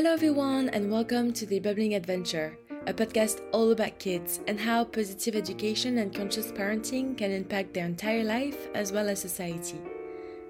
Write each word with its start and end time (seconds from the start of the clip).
Hello, 0.00 0.14
everyone, 0.14 0.70
and 0.70 0.90
welcome 0.90 1.30
to 1.30 1.44
The 1.44 1.60
Bubbling 1.60 1.94
Adventure, 1.94 2.58
a 2.86 2.94
podcast 2.94 3.42
all 3.52 3.70
about 3.70 3.98
kids 3.98 4.40
and 4.46 4.58
how 4.58 4.82
positive 4.82 5.36
education 5.36 5.98
and 5.98 6.14
conscious 6.14 6.50
parenting 6.50 7.18
can 7.18 7.30
impact 7.30 7.74
their 7.74 7.84
entire 7.84 8.24
life 8.24 8.68
as 8.74 8.92
well 8.92 9.10
as 9.10 9.20
society. 9.20 9.78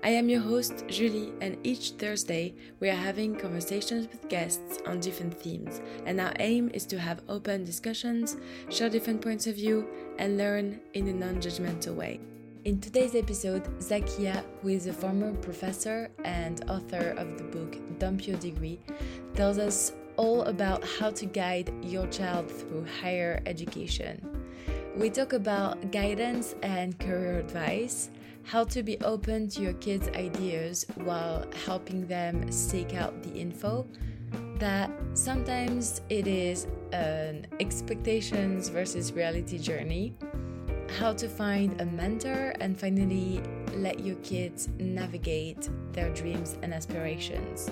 I 0.04 0.10
am 0.10 0.28
your 0.28 0.38
host, 0.40 0.84
Julie, 0.86 1.32
and 1.40 1.58
each 1.64 1.94
Thursday 1.98 2.54
we 2.78 2.90
are 2.90 2.94
having 2.94 3.34
conversations 3.34 4.06
with 4.06 4.28
guests 4.28 4.78
on 4.86 5.00
different 5.00 5.34
themes, 5.34 5.80
and 6.06 6.20
our 6.20 6.32
aim 6.38 6.70
is 6.72 6.86
to 6.86 7.00
have 7.00 7.24
open 7.28 7.64
discussions, 7.64 8.36
share 8.68 8.88
different 8.88 9.20
points 9.20 9.48
of 9.48 9.56
view, 9.56 9.84
and 10.20 10.38
learn 10.38 10.80
in 10.94 11.08
a 11.08 11.12
non 11.12 11.40
judgmental 11.40 11.96
way. 11.96 12.20
In 12.62 12.78
today's 12.78 13.14
episode, 13.14 13.64
Zakiya, 13.78 14.44
who 14.60 14.68
is 14.68 14.86
a 14.86 14.92
former 14.92 15.32
professor 15.32 16.10
and 16.24 16.62
author 16.68 17.14
of 17.16 17.38
the 17.38 17.44
book 17.44 17.78
Dump 17.98 18.26
Your 18.26 18.36
Degree, 18.36 18.78
tells 19.34 19.56
us 19.56 19.92
all 20.18 20.42
about 20.42 20.84
how 20.84 21.08
to 21.08 21.24
guide 21.24 21.72
your 21.82 22.06
child 22.08 22.50
through 22.50 22.84
higher 23.00 23.42
education. 23.46 24.44
We 24.94 25.08
talk 25.08 25.32
about 25.32 25.90
guidance 25.90 26.54
and 26.62 26.98
career 26.98 27.38
advice, 27.38 28.10
how 28.42 28.64
to 28.64 28.82
be 28.82 28.98
open 29.00 29.48
to 29.48 29.62
your 29.62 29.74
kids' 29.74 30.08
ideas 30.08 30.84
while 30.96 31.46
helping 31.64 32.06
them 32.06 32.52
seek 32.52 32.92
out 32.92 33.22
the 33.22 33.32
info, 33.32 33.86
that 34.58 34.90
sometimes 35.14 36.02
it 36.10 36.26
is 36.26 36.66
an 36.92 37.46
expectations 37.58 38.68
versus 38.68 39.14
reality 39.14 39.56
journey 39.56 40.14
how 40.98 41.12
to 41.12 41.28
find 41.28 41.80
a 41.80 41.86
mentor, 41.86 42.54
and 42.60 42.78
finally, 42.78 43.40
let 43.74 44.00
your 44.00 44.16
kids 44.16 44.68
navigate 44.78 45.68
their 45.92 46.12
dreams 46.12 46.56
and 46.62 46.74
aspirations. 46.74 47.70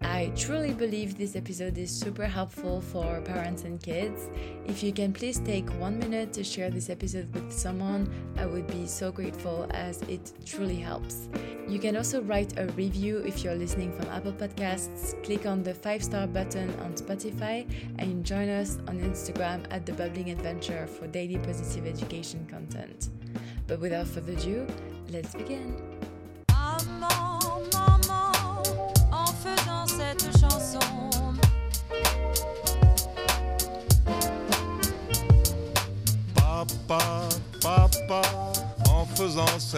I 0.00 0.32
truly 0.36 0.72
believe 0.72 1.18
this 1.18 1.34
episode 1.34 1.76
is 1.76 1.90
super 1.90 2.24
helpful 2.24 2.80
for 2.80 3.20
parents 3.20 3.64
and 3.64 3.82
kids. 3.82 4.30
If 4.64 4.82
you 4.82 4.92
can 4.92 5.12
please 5.12 5.40
take 5.40 5.68
one 5.80 5.98
minute 5.98 6.32
to 6.34 6.44
share 6.44 6.70
this 6.70 6.88
episode 6.88 7.32
with 7.34 7.52
someone, 7.52 8.08
I 8.36 8.46
would 8.46 8.68
be 8.68 8.86
so 8.86 9.10
grateful 9.10 9.66
as 9.70 10.02
it 10.02 10.32
truly 10.46 10.76
helps. 10.76 11.28
You 11.68 11.80
can 11.80 11.96
also 11.96 12.22
write 12.22 12.58
a 12.58 12.66
review 12.72 13.18
if 13.18 13.42
you're 13.42 13.56
listening 13.56 13.92
from 13.92 14.08
Apple 14.10 14.32
Podcasts. 14.32 15.20
Click 15.24 15.46
on 15.46 15.64
the 15.64 15.74
five 15.74 16.04
star 16.04 16.28
button 16.28 16.70
on 16.80 16.94
Spotify 16.94 17.66
and 17.98 18.24
join 18.24 18.48
us 18.48 18.78
on 18.86 19.00
Instagram 19.00 19.66
at 19.70 19.84
The 19.84 19.92
Bubbling 19.92 20.30
Adventure 20.30 20.86
for 20.86 21.08
daily 21.08 21.38
positive 21.38 21.86
education 21.86 22.46
content. 22.48 23.08
But 23.66 23.80
without 23.80 24.06
further 24.06 24.32
ado, 24.32 24.66
let's 25.10 25.34
begin. 25.34 25.97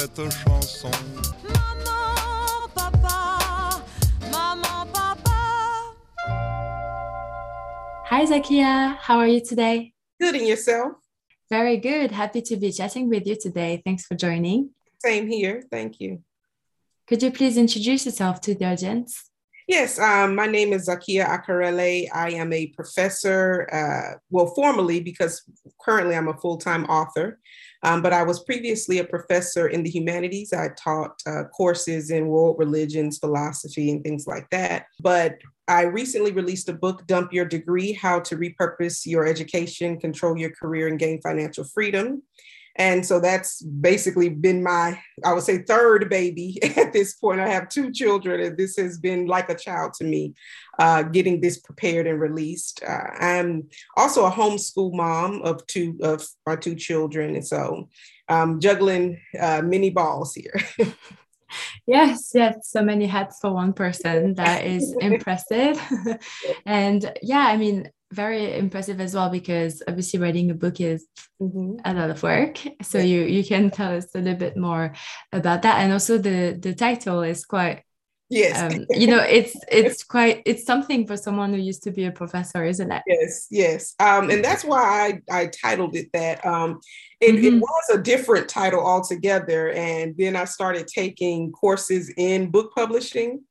Cette 0.01 0.31
chanson. 0.31 0.91
Maman, 1.45 2.71
papa, 2.75 3.85
maman, 4.31 4.89
papa. 4.95 5.95
Hi, 8.07 8.25
Zakiya. 8.25 8.97
How 8.97 9.19
are 9.19 9.27
you 9.27 9.45
today? 9.45 9.93
Good 10.19 10.37
in 10.37 10.47
yourself. 10.47 10.93
Very 11.51 11.77
good. 11.77 12.13
Happy 12.13 12.41
to 12.41 12.57
be 12.57 12.73
chatting 12.73 13.11
with 13.11 13.27
you 13.27 13.37
today. 13.37 13.83
Thanks 13.85 14.07
for 14.07 14.15
joining. 14.15 14.71
Same 15.01 15.29
here. 15.29 15.65
Thank 15.71 16.01
you. 16.01 16.23
Could 17.07 17.23
you 17.23 17.31
please 17.31 17.59
introduce 17.59 18.07
yourself 18.07 18.41
to 18.41 18.55
the 18.55 18.65
audience? 18.65 19.31
Yes, 19.69 19.99
um, 19.99 20.35
my 20.35 20.47
name 20.47 20.73
is 20.73 20.89
Zakiya 20.89 21.29
Akerele. 21.29 22.09
I 22.13 22.31
am 22.31 22.55
a 22.55 22.69
professor, 22.69 23.69
uh, 23.71 24.19
well, 24.31 24.47
formally, 24.47 25.01
because 25.01 25.43
currently 25.79 26.17
I'm 26.17 26.29
a 26.29 26.39
full 26.39 26.57
time 26.57 26.87
author, 26.87 27.39
um, 27.83 28.03
but 28.03 28.13
I 28.13 28.23
was 28.23 28.45
previously 28.45 28.99
a 28.99 29.05
professor 29.05 29.69
in 29.69 29.83
the 29.83 29.91
humanities. 29.91 30.53
I 30.53 30.69
taught 30.77 31.21
uh, 31.27 31.45
courses 31.45 32.11
in 32.11 32.27
world 32.27 32.57
religions, 32.59 33.19
philosophy, 33.19 33.91
and 33.91 34.03
things 34.03 34.27
like 34.27 34.49
that. 34.51 34.87
But 35.01 35.39
I 35.67 35.83
recently 35.83 36.33
released 36.33 36.69
a 36.69 36.75
book, 36.75 37.07
Dump 37.07 37.33
Your 37.33 37.47
Degree 37.47 37.93
How 37.93 38.21
to 38.21 38.37
Repurpose 38.37 39.07
Your 39.07 39.27
Education, 39.27 39.99
Control 39.99 40.37
Your 40.37 40.51
Career, 40.51 40.89
and 40.89 40.99
Gain 40.99 41.21
Financial 41.23 41.65
Freedom. 41.65 42.23
And 42.77 43.05
so 43.05 43.21
that's 43.21 43.63
basically 43.63 44.29
been 44.29 44.63
my, 44.63 44.99
I 45.25 45.33
would 45.33 45.43
say, 45.43 45.59
third 45.63 46.09
baby 46.09 46.59
at 46.77 46.93
this 46.93 47.15
point. 47.15 47.41
I 47.41 47.49
have 47.49 47.69
two 47.69 47.93
children, 47.93 48.41
and 48.41 48.57
this 48.57 48.77
has 48.77 48.99
been 48.99 49.27
like 49.27 49.51
a 49.51 49.55
child 49.55 49.95
to 49.95 50.05
me, 50.05 50.35
uh, 50.79 51.03
getting 51.03 51.41
this 51.41 51.59
prepared 51.59 52.07
and 52.07 52.21
released. 52.21 52.83
Uh, 52.87 53.11
I'm 53.19 53.69
also 53.97 54.25
a 54.25 54.31
homeschool 54.31 54.95
mom 54.95 55.43
of 55.43 55.67
two 55.67 55.99
of 56.03 56.27
our 56.47 56.57
two 56.57 56.75
children, 56.75 57.35
and 57.35 57.47
so 57.47 57.89
um, 58.29 58.61
juggling 58.61 59.21
uh, 59.39 59.63
many 59.63 59.91
balls 59.91 60.35
here. 60.35 60.61
yes 61.87 62.31
yes 62.33 62.69
so 62.69 62.81
many 62.81 63.07
hats 63.07 63.39
for 63.41 63.53
one 63.53 63.73
person 63.73 64.35
that 64.35 64.65
is 64.65 64.95
impressive 65.01 65.81
and 66.65 67.13
yeah 67.23 67.45
i 67.47 67.57
mean 67.57 67.91
very 68.13 68.57
impressive 68.57 69.01
as 69.01 69.15
well 69.15 69.31
because 69.31 69.83
obviously 69.87 70.19
writing 70.19 70.51
a 70.51 70.55
book 70.55 70.81
is 70.81 71.07
mm-hmm. 71.41 71.77
a 71.85 71.95
lot 71.95 72.11
of 72.11 72.23
work. 72.23 72.59
So 72.83 72.99
you 72.99 73.23
you 73.23 73.45
can 73.45 73.71
tell 73.71 73.97
us 73.97 74.15
a 74.15 74.19
little 74.19 74.39
bit 74.39 74.57
more 74.57 74.95
about 75.33 75.63
that. 75.63 75.81
And 75.81 75.93
also 75.93 76.19
the 76.19 76.59
the 76.61 76.75
title 76.75 77.23
is 77.23 77.45
quite 77.45 77.85
yes. 78.29 78.61
um, 78.61 78.87
you 78.91 79.07
know 79.07 79.23
it's 79.23 79.57
it's 79.71 80.03
quite 80.03 80.43
it's 80.45 80.65
something 80.65 81.07
for 81.07 81.17
someone 81.17 81.53
who 81.53 81.61
used 81.61 81.85
to 81.85 81.93
be 81.93 82.05
a 82.05 82.11
professor 82.13 82.65
isn't 82.65 82.91
it? 82.91 83.03
Yes 83.07 83.47
yes. 83.51 83.95
Um 84.01 84.31
and 84.31 84.45
that's 84.45 84.65
why 84.65 85.21
i 85.31 85.43
i 85.43 85.47
titled 85.47 85.95
it 85.95 86.09
that. 86.13 86.45
Um 86.45 86.81
it, 87.21 87.35
mm-hmm. 87.35 87.57
it 87.57 87.61
was 87.61 87.91
a 87.93 88.03
different 88.03 88.49
title 88.49 88.85
altogether. 88.85 89.71
And 89.71 90.17
then 90.17 90.35
i 90.35 90.45
started 90.45 90.89
taking 90.89 91.53
courses 91.53 92.13
in 92.17 92.51
book 92.51 92.73
publishing 92.75 93.45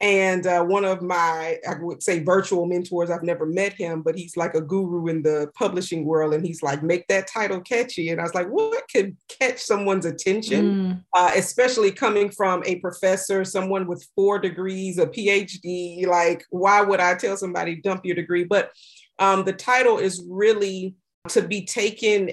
and 0.00 0.46
uh, 0.46 0.62
one 0.62 0.84
of 0.84 1.00
my, 1.00 1.58
I 1.66 1.74
would 1.80 2.02
say, 2.02 2.22
virtual 2.22 2.66
mentors, 2.66 3.10
I've 3.10 3.22
never 3.22 3.46
met 3.46 3.72
him, 3.72 4.02
but 4.02 4.14
he's 4.14 4.36
like 4.36 4.54
a 4.54 4.60
guru 4.60 5.06
in 5.08 5.22
the 5.22 5.50
publishing 5.54 6.04
world. 6.04 6.34
And 6.34 6.44
he's 6.44 6.62
like, 6.62 6.82
make 6.82 7.06
that 7.08 7.26
title 7.26 7.60
catchy. 7.62 8.10
And 8.10 8.20
I 8.20 8.24
was 8.24 8.34
like, 8.34 8.48
what 8.48 8.84
could 8.92 9.16
catch 9.28 9.58
someone's 9.58 10.04
attention, 10.04 10.64
mm. 10.64 11.04
uh, 11.14 11.32
especially 11.34 11.92
coming 11.92 12.30
from 12.30 12.62
a 12.66 12.76
professor, 12.76 13.42
someone 13.42 13.86
with 13.86 14.06
four 14.14 14.38
degrees, 14.38 14.98
a 14.98 15.06
PhD? 15.06 16.06
Like, 16.06 16.44
why 16.50 16.82
would 16.82 17.00
I 17.00 17.14
tell 17.14 17.38
somebody, 17.38 17.76
dump 17.76 18.04
your 18.04 18.16
degree? 18.16 18.44
But 18.44 18.72
um, 19.18 19.44
the 19.44 19.54
title 19.54 19.96
is 19.96 20.22
really 20.28 20.94
to 21.28 21.40
be 21.40 21.64
taken, 21.64 22.32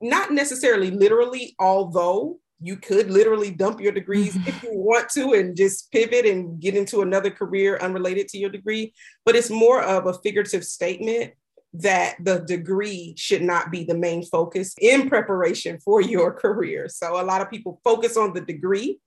not 0.00 0.32
necessarily 0.32 0.90
literally, 0.90 1.54
although 1.58 2.38
you 2.62 2.76
could 2.76 3.10
literally 3.10 3.50
dump 3.50 3.80
your 3.80 3.92
degrees 3.92 4.34
Mm-hmm. 4.34 4.48
if 4.48 4.62
you 4.62 4.70
want 4.72 5.08
to 5.10 5.32
and 5.32 5.56
just 5.56 5.90
pivot 5.90 6.24
and 6.24 6.60
get 6.60 6.74
into 6.74 7.02
another 7.02 7.30
career 7.30 7.78
unrelated 7.80 8.28
to 8.28 8.38
your 8.38 8.50
degree. 8.50 8.94
But 9.24 9.36
it's 9.36 9.50
more 9.50 9.82
of 9.82 10.06
a 10.06 10.14
figurative 10.14 10.64
statement 10.64 11.32
that 11.74 12.16
the 12.22 12.40
degree 12.40 13.14
should 13.16 13.42
not 13.42 13.70
be 13.70 13.84
the 13.84 13.96
main 13.96 14.24
focus 14.24 14.74
in 14.80 15.08
preparation 15.08 15.78
for 15.80 16.00
your 16.00 16.32
career. 16.32 16.88
So 16.88 17.20
a 17.20 17.24
lot 17.24 17.40
of 17.40 17.50
people 17.50 17.80
focus 17.82 18.16
on 18.16 18.34
the 18.34 18.42
degree 18.42 19.00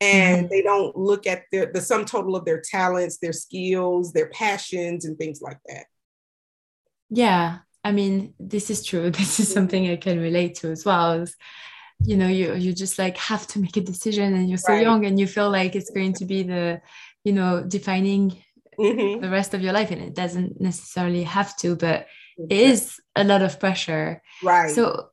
and 0.00 0.44
mm-hmm. 0.44 0.48
they 0.50 0.62
don't 0.62 0.96
look 0.96 1.26
at 1.26 1.42
the, 1.52 1.70
the 1.72 1.80
sum 1.80 2.04
total 2.04 2.36
of 2.36 2.44
their 2.44 2.60
talents, 2.60 3.18
their 3.18 3.32
skills, 3.32 4.12
their 4.12 4.28
passions, 4.30 5.04
and 5.04 5.18
things 5.18 5.40
like 5.42 5.58
that. 5.66 5.86
Yeah, 7.10 7.58
I 7.84 7.92
mean, 7.92 8.34
this 8.40 8.70
is 8.70 8.84
true. 8.84 9.10
This 9.10 9.38
is 9.40 9.52
something 9.52 9.88
I 9.88 9.96
can 9.96 10.18
relate 10.18 10.56
to 10.56 10.70
as 10.70 10.84
well. 10.84 11.24
You 12.00 12.16
know, 12.16 12.28
you 12.28 12.54
you 12.54 12.72
just 12.72 12.98
like 12.98 13.16
have 13.16 13.46
to 13.48 13.58
make 13.58 13.76
a 13.76 13.80
decision, 13.80 14.34
and 14.34 14.48
you're 14.48 14.58
so 14.58 14.72
right. 14.72 14.82
young, 14.82 15.04
and 15.06 15.18
you 15.18 15.26
feel 15.26 15.50
like 15.50 15.74
it's 15.74 15.90
going 15.90 16.12
to 16.14 16.24
be 16.24 16.42
the, 16.42 16.80
you 17.24 17.32
know, 17.32 17.64
defining 17.66 18.36
mm-hmm. 18.78 19.20
the 19.20 19.30
rest 19.30 19.54
of 19.54 19.62
your 19.62 19.72
life, 19.72 19.90
and 19.90 20.02
it 20.02 20.14
doesn't 20.14 20.60
necessarily 20.60 21.24
have 21.24 21.56
to, 21.58 21.76
but 21.76 22.06
it 22.38 22.52
is 22.52 23.00
a 23.14 23.24
lot 23.24 23.42
of 23.42 23.58
pressure. 23.58 24.22
Right. 24.42 24.70
So 24.70 25.10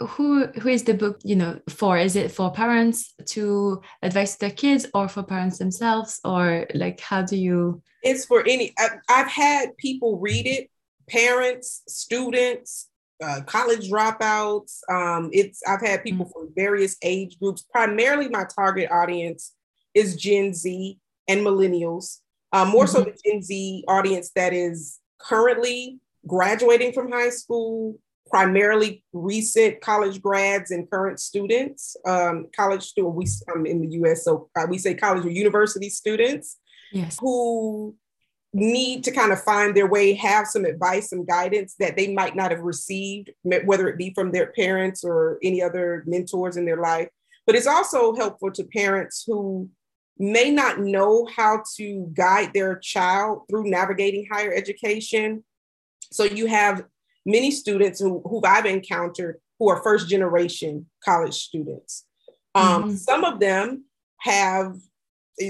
who 0.00 0.46
who 0.46 0.68
is 0.68 0.84
the 0.84 0.94
book 0.94 1.20
you 1.22 1.36
know 1.36 1.60
for 1.68 1.96
is 1.96 2.16
it 2.16 2.32
for 2.32 2.50
parents 2.50 3.14
to 3.26 3.80
advise 4.02 4.36
their 4.36 4.50
kids 4.50 4.86
or 4.94 5.08
for 5.08 5.22
parents 5.22 5.58
themselves 5.58 6.20
or 6.24 6.66
like 6.74 7.00
how 7.00 7.22
do 7.22 7.36
you 7.36 7.82
it's 8.02 8.24
for 8.24 8.42
any 8.42 8.72
I, 8.78 8.88
have 9.08 9.28
had 9.28 9.76
people 9.76 10.18
read 10.18 10.46
it 10.46 10.70
parents 11.08 11.82
students 11.86 12.88
uh, 13.24 13.40
college 13.42 13.90
dropouts 13.90 14.80
um, 14.90 15.30
it's 15.32 15.62
i've 15.66 15.80
had 15.80 16.02
people 16.02 16.26
mm-hmm. 16.26 16.44
from 16.44 16.52
various 16.54 16.96
age 17.02 17.38
groups 17.38 17.62
primarily 17.62 18.28
my 18.28 18.44
target 18.54 18.90
audience 18.90 19.54
is 19.94 20.16
gen 20.16 20.52
z 20.52 20.98
and 21.28 21.40
millennials 21.40 22.18
uh, 22.52 22.64
more 22.64 22.84
mm-hmm. 22.84 22.96
so 22.96 23.04
the 23.04 23.16
gen 23.24 23.42
z 23.42 23.84
audience 23.88 24.30
that 24.36 24.52
is 24.52 25.00
currently 25.20 25.98
graduating 26.26 26.92
from 26.92 27.10
high 27.10 27.30
school 27.30 27.98
primarily 28.26 29.04
recent 29.12 29.80
college 29.80 30.20
grads 30.20 30.70
and 30.70 30.90
current 30.90 31.20
students, 31.20 31.96
um, 32.06 32.48
college 32.56 32.82
student. 32.82 33.14
We 33.14 33.26
I'm 33.54 33.66
in 33.66 33.80
the 33.82 33.88
U.S., 33.98 34.24
so 34.24 34.48
uh, 34.56 34.66
we 34.68 34.78
say 34.78 34.94
college 34.94 35.24
or 35.24 35.30
university 35.30 35.88
students, 35.90 36.58
yes, 36.92 37.18
who 37.20 37.94
need 38.54 39.02
to 39.04 39.10
kind 39.10 39.32
of 39.32 39.42
find 39.42 39.76
their 39.76 39.88
way, 39.88 40.14
have 40.14 40.46
some 40.46 40.64
advice, 40.64 41.10
some 41.10 41.24
guidance 41.26 41.74
that 41.80 41.96
they 41.96 42.14
might 42.14 42.36
not 42.36 42.52
have 42.52 42.60
received, 42.60 43.30
whether 43.42 43.88
it 43.88 43.98
be 43.98 44.14
from 44.14 44.30
their 44.30 44.46
parents 44.52 45.04
or 45.04 45.38
any 45.42 45.60
other 45.60 46.04
mentors 46.06 46.56
in 46.56 46.64
their 46.64 46.80
life. 46.80 47.08
But 47.46 47.56
it's 47.56 47.66
also 47.66 48.14
helpful 48.14 48.52
to 48.52 48.64
parents 48.64 49.24
who 49.26 49.68
may 50.18 50.50
not 50.50 50.78
know 50.78 51.28
how 51.34 51.62
to 51.76 52.10
guide 52.14 52.52
their 52.54 52.78
child 52.78 53.42
through 53.50 53.68
navigating 53.68 54.28
higher 54.30 54.54
education. 54.54 55.44
So 56.12 56.22
you 56.24 56.46
have 56.46 56.84
many 57.26 57.50
students 57.50 58.00
who, 58.00 58.22
who 58.24 58.40
I've 58.44 58.66
encountered 58.66 59.40
who 59.58 59.68
are 59.68 59.82
first 59.82 60.08
generation 60.08 60.86
college 61.04 61.34
students. 61.34 62.06
Um, 62.54 62.84
mm-hmm. 62.84 62.94
Some 62.94 63.24
of 63.24 63.40
them 63.40 63.84
have 64.20 64.76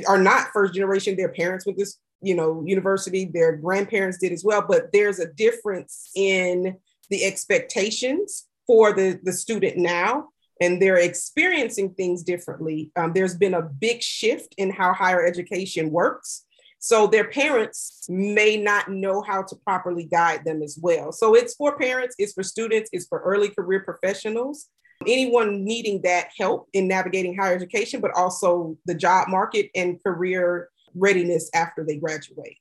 are 0.06 0.18
not 0.18 0.48
first 0.52 0.74
generation. 0.74 1.16
Their 1.16 1.32
parents 1.32 1.66
with 1.66 1.76
this, 1.76 1.98
you 2.24 2.34
know, 2.34 2.62
university. 2.64 3.26
Their 3.26 3.56
grandparents 3.56 4.18
did 4.18 4.32
as 4.32 4.44
well. 4.44 4.64
But 4.66 4.92
there's 4.92 5.18
a 5.18 5.32
difference 5.32 6.10
in 6.16 6.76
the 7.10 7.24
expectations 7.24 8.46
for 8.66 8.92
the 8.92 9.20
the 9.22 9.32
student 9.32 9.76
now, 9.76 10.28
and 10.60 10.80
they're 10.80 10.98
experiencing 10.98 11.94
things 11.94 12.22
differently. 12.22 12.90
Um, 12.96 13.12
there's 13.12 13.36
been 13.36 13.54
a 13.54 13.62
big 13.62 14.02
shift 14.02 14.54
in 14.56 14.70
how 14.70 14.92
higher 14.92 15.24
education 15.24 15.90
works. 15.90 16.44
So 16.78 17.06
their 17.06 17.28
parents 17.28 18.04
may 18.10 18.58
not 18.58 18.90
know 18.90 19.22
how 19.22 19.42
to 19.42 19.56
properly 19.56 20.04
guide 20.04 20.44
them 20.44 20.62
as 20.62 20.78
well. 20.78 21.12
So 21.12 21.34
it's 21.34 21.54
for 21.54 21.78
parents, 21.78 22.14
it's 22.18 22.34
for 22.34 22.42
students, 22.42 22.90
it's 22.92 23.06
for 23.06 23.20
early 23.20 23.48
career 23.48 23.80
professionals, 23.80 24.68
anyone 25.06 25.64
needing 25.64 26.02
that 26.02 26.28
help 26.38 26.68
in 26.74 26.86
navigating 26.86 27.38
higher 27.38 27.54
education, 27.54 28.02
but 28.02 28.10
also 28.14 28.76
the 28.84 28.94
job 28.94 29.28
market 29.28 29.70
and 29.74 29.98
career 30.02 30.68
readiness 30.94 31.50
after 31.54 31.84
they 31.84 31.96
graduate. 31.96 32.58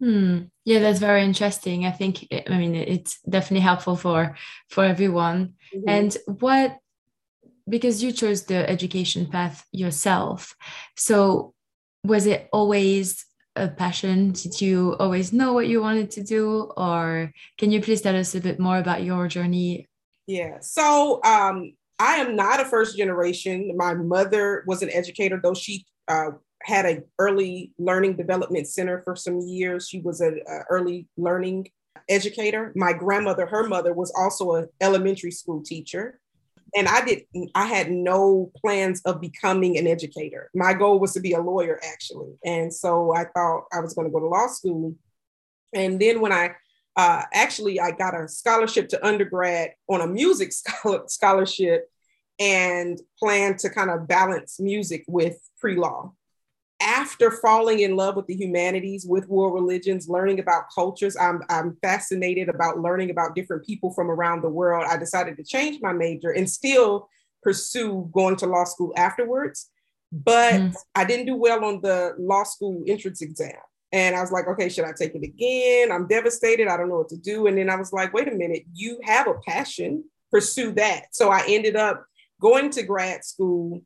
Hmm. 0.00 0.42
Yeah, 0.64 0.80
that's 0.80 0.98
very 0.98 1.24
interesting. 1.24 1.86
I 1.86 1.92
think 1.92 2.26
I 2.30 2.58
mean 2.58 2.74
it's 2.74 3.20
definitely 3.22 3.60
helpful 3.60 3.96
for 3.96 4.36
for 4.68 4.84
everyone. 4.84 5.54
Mm-hmm. 5.74 5.88
And 5.88 6.16
what 6.26 6.78
because 7.68 8.02
you 8.02 8.12
chose 8.12 8.44
the 8.44 8.68
education 8.68 9.26
path 9.26 9.66
yourself. 9.72 10.54
So 10.96 11.54
was 12.04 12.26
it 12.26 12.48
always 12.52 13.24
a 13.56 13.68
passion? 13.68 14.32
Did 14.32 14.60
you 14.60 14.96
always 14.98 15.32
know 15.32 15.52
what 15.52 15.68
you 15.68 15.80
wanted 15.80 16.10
to 16.12 16.22
do? 16.22 16.72
Or 16.76 17.32
can 17.56 17.70
you 17.70 17.80
please 17.80 18.02
tell 18.02 18.16
us 18.16 18.34
a 18.34 18.40
bit 18.40 18.58
more 18.58 18.78
about 18.78 19.02
your 19.02 19.28
journey? 19.28 19.88
Yeah. 20.26 20.58
So 20.60 21.22
um, 21.24 21.74
I 21.98 22.16
am 22.16 22.36
not 22.36 22.60
a 22.60 22.64
first 22.64 22.96
generation. 22.96 23.72
My 23.76 23.94
mother 23.94 24.64
was 24.66 24.82
an 24.82 24.90
educator, 24.90 25.40
though 25.42 25.54
she 25.54 25.86
uh, 26.08 26.32
had 26.64 26.86
an 26.86 27.04
early 27.18 27.72
learning 27.78 28.16
development 28.16 28.66
center 28.68 29.02
for 29.02 29.14
some 29.16 29.40
years. 29.40 29.88
She 29.88 30.00
was 30.00 30.20
an 30.20 30.40
early 30.70 31.06
learning 31.16 31.68
educator. 32.08 32.72
My 32.74 32.92
grandmother, 32.92 33.46
her 33.46 33.66
mother, 33.68 33.92
was 33.92 34.12
also 34.16 34.54
an 34.54 34.68
elementary 34.80 35.30
school 35.30 35.62
teacher 35.62 36.20
and 36.74 36.88
I 36.88 37.04
did 37.04 37.22
I 37.54 37.66
had 37.66 37.90
no 37.90 38.50
plans 38.56 39.00
of 39.02 39.20
becoming 39.20 39.78
an 39.78 39.86
educator. 39.86 40.50
My 40.54 40.74
goal 40.74 40.98
was 40.98 41.12
to 41.14 41.20
be 41.20 41.32
a 41.32 41.40
lawyer 41.40 41.80
actually. 41.92 42.34
And 42.44 42.72
so 42.72 43.14
I 43.14 43.24
thought 43.24 43.64
I 43.72 43.80
was 43.80 43.94
going 43.94 44.08
to 44.08 44.12
go 44.12 44.20
to 44.20 44.26
law 44.26 44.48
school. 44.48 44.94
And 45.72 46.00
then 46.00 46.20
when 46.20 46.32
I 46.32 46.54
uh, 46.96 47.22
actually 47.32 47.80
I 47.80 47.92
got 47.92 48.18
a 48.18 48.28
scholarship 48.28 48.88
to 48.90 49.06
undergrad 49.06 49.72
on 49.88 50.00
a 50.00 50.06
music 50.06 50.52
scholarship 51.06 51.88
and 52.40 53.00
planned 53.18 53.60
to 53.60 53.70
kind 53.70 53.90
of 53.90 54.08
balance 54.08 54.58
music 54.58 55.04
with 55.06 55.38
pre-law 55.60 56.12
after 56.80 57.30
falling 57.30 57.80
in 57.80 57.96
love 57.96 58.16
with 58.16 58.26
the 58.26 58.34
humanities, 58.34 59.06
with 59.06 59.28
world 59.28 59.54
religions, 59.54 60.08
learning 60.08 60.40
about 60.40 60.64
cultures, 60.74 61.16
I'm, 61.16 61.42
I'm 61.48 61.76
fascinated 61.80 62.48
about 62.48 62.80
learning 62.80 63.10
about 63.10 63.34
different 63.34 63.64
people 63.64 63.92
from 63.92 64.10
around 64.10 64.42
the 64.42 64.48
world. 64.48 64.86
I 64.88 64.96
decided 64.96 65.36
to 65.36 65.44
change 65.44 65.80
my 65.80 65.92
major 65.92 66.30
and 66.30 66.48
still 66.48 67.08
pursue 67.42 68.10
going 68.12 68.36
to 68.36 68.46
law 68.46 68.64
school 68.64 68.92
afterwards. 68.96 69.70
But 70.10 70.54
mm. 70.54 70.76
I 70.94 71.04
didn't 71.04 71.26
do 71.26 71.36
well 71.36 71.64
on 71.64 71.80
the 71.80 72.14
law 72.18 72.44
school 72.44 72.82
entrance 72.86 73.22
exam. 73.22 73.56
And 73.92 74.16
I 74.16 74.20
was 74.20 74.32
like, 74.32 74.48
okay, 74.48 74.68
should 74.68 74.84
I 74.84 74.92
take 74.92 75.14
it 75.14 75.22
again? 75.22 75.92
I'm 75.92 76.08
devastated. 76.08 76.66
I 76.66 76.76
don't 76.76 76.88
know 76.88 76.98
what 76.98 77.08
to 77.10 77.16
do. 77.16 77.46
And 77.46 77.56
then 77.56 77.70
I 77.70 77.76
was 77.76 77.92
like, 77.92 78.12
wait 78.12 78.26
a 78.26 78.32
minute, 78.32 78.64
you 78.72 78.98
have 79.04 79.28
a 79.28 79.34
passion, 79.46 80.04
pursue 80.32 80.72
that. 80.72 81.06
So 81.12 81.30
I 81.30 81.44
ended 81.46 81.76
up 81.76 82.04
going 82.40 82.70
to 82.70 82.82
grad 82.82 83.24
school 83.24 83.82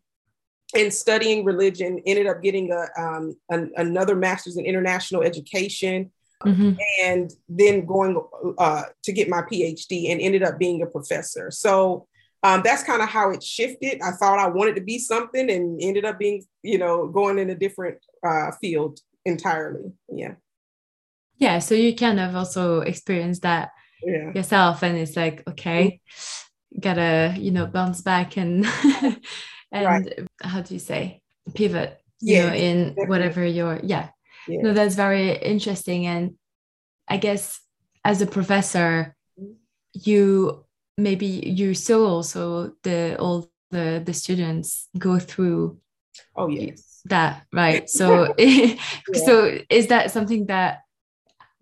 and 0.76 0.92
studying 0.92 1.44
religion, 1.44 2.00
ended 2.06 2.26
up 2.26 2.42
getting 2.42 2.72
a, 2.72 2.86
um, 3.00 3.36
an, 3.48 3.72
another 3.76 4.14
master's 4.14 4.56
in 4.56 4.66
international 4.66 5.22
education. 5.22 6.10
Mm-hmm. 6.44 6.74
And 7.02 7.32
then 7.48 7.84
going 7.84 8.22
uh, 8.58 8.84
to 9.02 9.12
get 9.12 9.28
my 9.28 9.42
PhD 9.42 10.12
and 10.12 10.20
ended 10.20 10.44
up 10.44 10.56
being 10.56 10.82
a 10.82 10.86
professor. 10.86 11.50
So 11.50 12.06
um, 12.44 12.62
that's 12.64 12.84
kind 12.84 13.02
of 13.02 13.08
how 13.08 13.30
it 13.30 13.42
shifted. 13.42 14.00
I 14.02 14.12
thought 14.12 14.38
I 14.38 14.48
wanted 14.48 14.76
to 14.76 14.82
be 14.82 14.98
something 14.98 15.50
and 15.50 15.80
ended 15.82 16.04
up 16.04 16.18
being, 16.18 16.44
you 16.62 16.78
know, 16.78 17.08
going 17.08 17.38
in 17.38 17.50
a 17.50 17.56
different 17.56 17.98
uh, 18.24 18.52
field 18.60 19.00
entirely. 19.24 19.92
Yeah. 20.08 20.34
Yeah. 21.38 21.58
So 21.58 21.74
you 21.74 21.94
kind 21.94 22.20
of 22.20 22.36
also 22.36 22.80
experienced 22.80 23.42
that 23.42 23.70
yeah. 24.02 24.32
yourself. 24.32 24.82
And 24.82 24.96
it's 24.96 25.16
like, 25.16 25.42
okay, 25.48 26.00
mm-hmm. 26.08 26.80
gotta, 26.80 27.34
you 27.36 27.50
know, 27.50 27.66
bounce 27.66 28.00
back 28.00 28.36
and 28.36 28.64
and 29.72 29.86
right. 29.86 30.28
how 30.42 30.60
do 30.60 30.74
you 30.74 30.80
say 30.80 31.20
pivot 31.54 32.00
you 32.20 32.36
yeah, 32.36 32.46
know 32.46 32.54
in 32.54 32.94
whatever 33.06 33.44
your 33.44 33.80
yeah. 33.82 34.08
yeah 34.46 34.62
no 34.62 34.72
that's 34.72 34.94
very 34.94 35.36
interesting 35.36 36.06
and 36.06 36.34
i 37.08 37.16
guess 37.16 37.60
as 38.04 38.22
a 38.22 38.26
professor 38.26 39.14
mm-hmm. 39.38 39.52
you 39.92 40.64
maybe 40.96 41.26
you 41.26 41.74
still 41.74 42.06
also 42.06 42.72
the 42.82 43.16
all 43.18 43.50
the 43.70 44.02
the 44.04 44.14
students 44.14 44.88
go 44.98 45.18
through 45.18 45.78
oh 46.36 46.48
yes 46.48 47.00
that 47.04 47.46
right 47.52 47.88
so 47.98 48.34
yeah. 48.38 48.74
so 49.26 49.58
is 49.70 49.88
that 49.88 50.10
something 50.10 50.46
that 50.46 50.80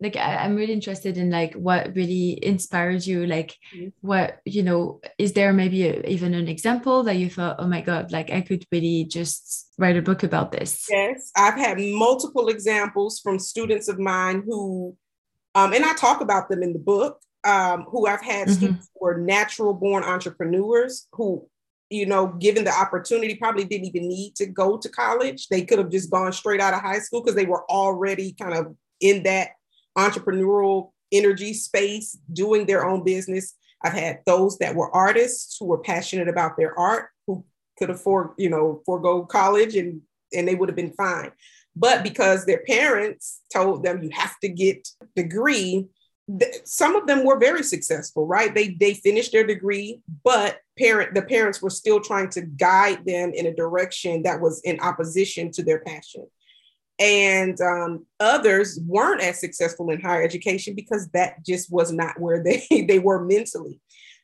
like 0.00 0.16
I, 0.16 0.44
am 0.44 0.56
really 0.56 0.72
interested 0.72 1.16
in 1.16 1.30
like 1.30 1.54
what 1.54 1.94
really 1.94 2.38
inspired 2.44 3.06
you 3.06 3.26
like 3.26 3.56
mm-hmm. 3.74 3.88
what 4.00 4.40
you 4.44 4.62
know 4.62 5.00
is 5.18 5.32
there 5.32 5.52
maybe 5.52 5.86
a, 5.86 6.00
even 6.06 6.34
an 6.34 6.48
example 6.48 7.02
that 7.04 7.16
you 7.16 7.30
thought 7.30 7.56
oh 7.58 7.66
my 7.66 7.80
god 7.80 8.12
like 8.12 8.30
i 8.30 8.40
could 8.40 8.64
really 8.70 9.04
just 9.04 9.72
write 9.78 9.96
a 9.96 10.02
book 10.02 10.22
about 10.22 10.52
this 10.52 10.86
yes 10.90 11.30
i've 11.36 11.58
had 11.58 11.78
multiple 11.78 12.48
examples 12.48 13.20
from 13.20 13.38
students 13.38 13.88
of 13.88 13.98
mine 13.98 14.42
who 14.46 14.96
um, 15.54 15.72
and 15.72 15.84
i 15.84 15.94
talk 15.94 16.20
about 16.20 16.48
them 16.48 16.62
in 16.62 16.72
the 16.72 16.78
book 16.78 17.20
um, 17.44 17.86
who 17.88 18.06
i've 18.06 18.22
had 18.22 18.48
mm-hmm. 18.48 18.56
students 18.56 18.90
who 18.94 19.06
were 19.06 19.18
natural 19.18 19.72
born 19.72 20.04
entrepreneurs 20.04 21.06
who 21.12 21.46
you 21.88 22.04
know 22.04 22.26
given 22.40 22.64
the 22.64 22.72
opportunity 22.72 23.36
probably 23.36 23.64
didn't 23.64 23.86
even 23.86 24.08
need 24.08 24.34
to 24.34 24.46
go 24.46 24.76
to 24.76 24.88
college 24.88 25.46
they 25.48 25.64
could 25.64 25.78
have 25.78 25.90
just 25.90 26.10
gone 26.10 26.32
straight 26.32 26.60
out 26.60 26.74
of 26.74 26.80
high 26.80 26.98
school 26.98 27.22
because 27.22 27.36
they 27.36 27.46
were 27.46 27.64
already 27.70 28.32
kind 28.32 28.54
of 28.54 28.74
in 29.00 29.22
that 29.22 29.50
entrepreneurial 29.96 30.90
energy 31.12 31.54
space 31.54 32.18
doing 32.32 32.66
their 32.66 32.84
own 32.84 33.04
business. 33.04 33.54
I've 33.82 33.92
had 33.92 34.20
those 34.26 34.58
that 34.58 34.74
were 34.74 34.94
artists 34.94 35.56
who 35.58 35.66
were 35.66 35.78
passionate 35.78 36.28
about 36.28 36.56
their 36.56 36.78
art, 36.78 37.08
who 37.26 37.44
could 37.78 37.90
afford, 37.90 38.30
you 38.38 38.50
know, 38.50 38.82
forego 38.84 39.24
college 39.24 39.76
and 39.76 40.02
and 40.32 40.46
they 40.46 40.54
would 40.54 40.68
have 40.68 40.76
been 40.76 40.92
fine. 40.92 41.30
But 41.76 42.02
because 42.02 42.44
their 42.44 42.62
parents 42.66 43.42
told 43.52 43.84
them 43.84 44.02
you 44.02 44.10
have 44.10 44.34
to 44.40 44.48
get 44.48 44.88
degree, 45.14 45.86
some 46.64 46.96
of 46.96 47.06
them 47.06 47.24
were 47.24 47.38
very 47.38 47.62
successful, 47.62 48.26
right? 48.26 48.52
They 48.52 48.68
they 48.80 48.94
finished 48.94 49.32
their 49.32 49.46
degree, 49.46 50.00
but 50.24 50.60
parent 50.78 51.14
the 51.14 51.22
parents 51.22 51.62
were 51.62 51.70
still 51.70 52.00
trying 52.00 52.30
to 52.30 52.42
guide 52.42 53.04
them 53.04 53.32
in 53.32 53.46
a 53.46 53.54
direction 53.54 54.22
that 54.22 54.40
was 54.40 54.60
in 54.62 54.80
opposition 54.80 55.52
to 55.52 55.62
their 55.62 55.80
passion. 55.80 56.26
And 56.98 57.60
um, 57.60 58.06
others 58.20 58.80
weren't 58.86 59.20
as 59.20 59.38
successful 59.38 59.90
in 59.90 60.00
higher 60.00 60.22
education 60.22 60.74
because 60.74 61.08
that 61.08 61.44
just 61.44 61.70
was 61.70 61.92
not 61.92 62.18
where 62.18 62.42
they, 62.42 62.66
they 62.88 62.98
were 62.98 63.24
mentally. 63.24 63.80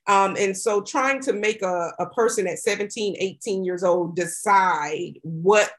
Um, 0.06 0.36
and 0.38 0.56
so 0.56 0.80
trying 0.80 1.20
to 1.22 1.32
make 1.32 1.62
a, 1.62 1.92
a 1.98 2.06
person 2.06 2.46
at 2.46 2.58
17, 2.58 3.16
18 3.18 3.64
years 3.64 3.84
old 3.84 4.16
decide 4.16 5.18
what 5.22 5.70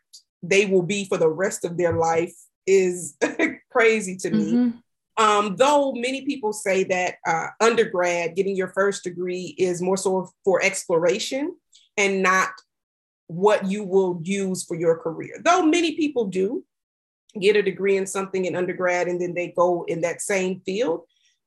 they 0.41 0.65
will 0.65 0.83
be 0.83 1.05
for 1.05 1.17
the 1.17 1.29
rest 1.29 1.65
of 1.65 1.77
their 1.77 1.97
life 1.97 2.33
is 2.65 3.17
crazy 3.71 4.15
to 4.17 4.31
me. 4.31 4.53
Mm-hmm. 4.53 4.77
Um, 5.23 5.55
though 5.57 5.93
many 5.93 6.25
people 6.25 6.53
say 6.53 6.83
that 6.85 7.15
uh, 7.27 7.47
undergrad, 7.59 8.35
getting 8.35 8.55
your 8.55 8.69
first 8.69 9.03
degree, 9.03 9.55
is 9.57 9.81
more 9.81 9.97
so 9.97 10.29
for 10.43 10.63
exploration 10.63 11.55
and 11.97 12.23
not 12.23 12.49
what 13.27 13.65
you 13.65 13.83
will 13.83 14.19
use 14.23 14.63
for 14.63 14.75
your 14.75 14.97
career. 14.97 15.35
Though 15.43 15.63
many 15.65 15.95
people 15.95 16.25
do 16.25 16.63
get 17.39 17.55
a 17.55 17.63
degree 17.63 17.97
in 17.97 18.05
something 18.05 18.45
in 18.45 18.55
undergrad 18.55 19.07
and 19.07 19.19
then 19.19 19.33
they 19.33 19.53
go 19.55 19.85
in 19.87 20.01
that 20.01 20.21
same 20.21 20.61
field, 20.65 21.01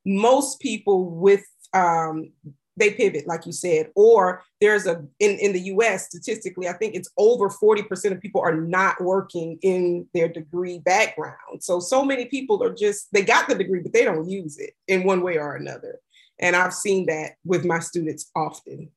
most 0.05 0.61
people 0.61 1.11
with 1.11 1.45
um, 1.73 2.31
they 2.77 2.91
pivot, 2.91 3.27
like 3.27 3.47
you 3.47 3.53
said, 3.53 3.91
or 3.97 4.43
there's 4.61 4.87
a 4.87 5.05
in, 5.19 5.39
in 5.39 5.53
the 5.53 5.61
US 5.73 6.07
statistically, 6.07 6.69
I 6.69 6.75
think 6.75 6.95
it's 6.95 7.11
over 7.17 7.49
40% 7.49 8.13
of 8.13 8.21
people 8.21 8.43
are 8.43 8.55
not 8.55 9.01
working 9.01 9.59
in 9.63 10.07
their 10.13 10.29
degree 10.29 10.79
background. 10.79 11.63
So 11.63 11.81
so 11.81 12.05
many 12.05 12.27
people 12.27 12.63
are 12.63 12.75
just 12.75 13.09
they 13.13 13.23
got 13.23 13.49
the 13.49 13.55
degree, 13.55 13.81
but 13.81 13.93
they 13.93 14.05
don't 14.05 14.29
use 14.29 14.59
it 14.59 14.75
in 14.89 15.05
one 15.05 15.23
way 15.23 15.39
or 15.39 15.57
another. 15.57 15.99
And 16.39 16.55
I've 16.55 16.75
seen 16.75 17.07
that 17.07 17.33
with 17.45 17.65
my 17.65 17.79
students 17.79 18.31
often. 18.37 18.91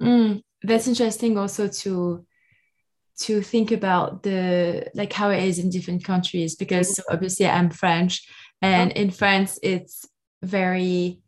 Mm, 0.00 0.42
that's 0.62 0.86
interesting 0.86 1.36
also 1.36 1.66
to 1.68 2.24
to 3.18 3.42
think 3.42 3.70
about 3.70 4.22
the 4.22 4.90
like 4.94 5.12
how 5.12 5.30
it 5.30 5.42
is 5.42 5.58
in 5.58 5.70
different 5.70 6.04
countries 6.04 6.56
because 6.56 6.90
mm-hmm. 6.90 7.14
obviously 7.14 7.46
I'm 7.46 7.70
French 7.70 8.26
and 8.60 8.92
in 8.92 9.10
France 9.10 9.58
it's 9.62 10.06
very 10.42 11.20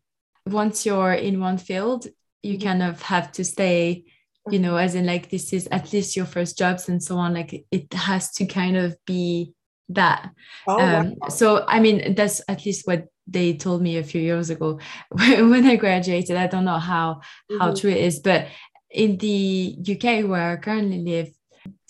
once 0.46 0.84
you're 0.84 1.12
in 1.12 1.40
one 1.40 1.58
field 1.58 2.06
you 2.42 2.54
mm-hmm. 2.54 2.68
kind 2.68 2.82
of 2.82 3.02
have 3.02 3.32
to 3.32 3.44
stay 3.44 4.04
you 4.50 4.58
know 4.58 4.76
as 4.76 4.94
in 4.94 5.06
like 5.06 5.30
this 5.30 5.52
is 5.52 5.66
at 5.70 5.92
least 5.92 6.16
your 6.16 6.26
first 6.26 6.58
jobs 6.58 6.88
and 6.88 7.02
so 7.02 7.16
on 7.16 7.34
like 7.34 7.66
it 7.70 7.92
has 7.92 8.30
to 8.32 8.44
kind 8.46 8.76
of 8.76 8.96
be 9.06 9.52
that 9.88 10.30
oh, 10.66 10.80
um, 10.80 11.14
wow. 11.16 11.28
so 11.28 11.64
i 11.66 11.80
mean 11.80 12.14
that's 12.14 12.42
at 12.48 12.64
least 12.64 12.86
what 12.86 13.06
they 13.26 13.54
told 13.54 13.80
me 13.80 13.96
a 13.96 14.02
few 14.02 14.20
years 14.20 14.50
ago 14.50 14.78
when 15.10 15.64
i 15.66 15.76
graduated 15.76 16.36
i 16.36 16.46
don't 16.46 16.64
know 16.64 16.78
how 16.78 17.14
mm-hmm. 17.50 17.58
how 17.58 17.74
true 17.74 17.90
it 17.90 17.98
is 17.98 18.20
but 18.20 18.46
in 18.90 19.16
the 19.18 19.76
uk 19.90 20.28
where 20.28 20.52
i 20.52 20.56
currently 20.56 21.00
live 21.00 21.28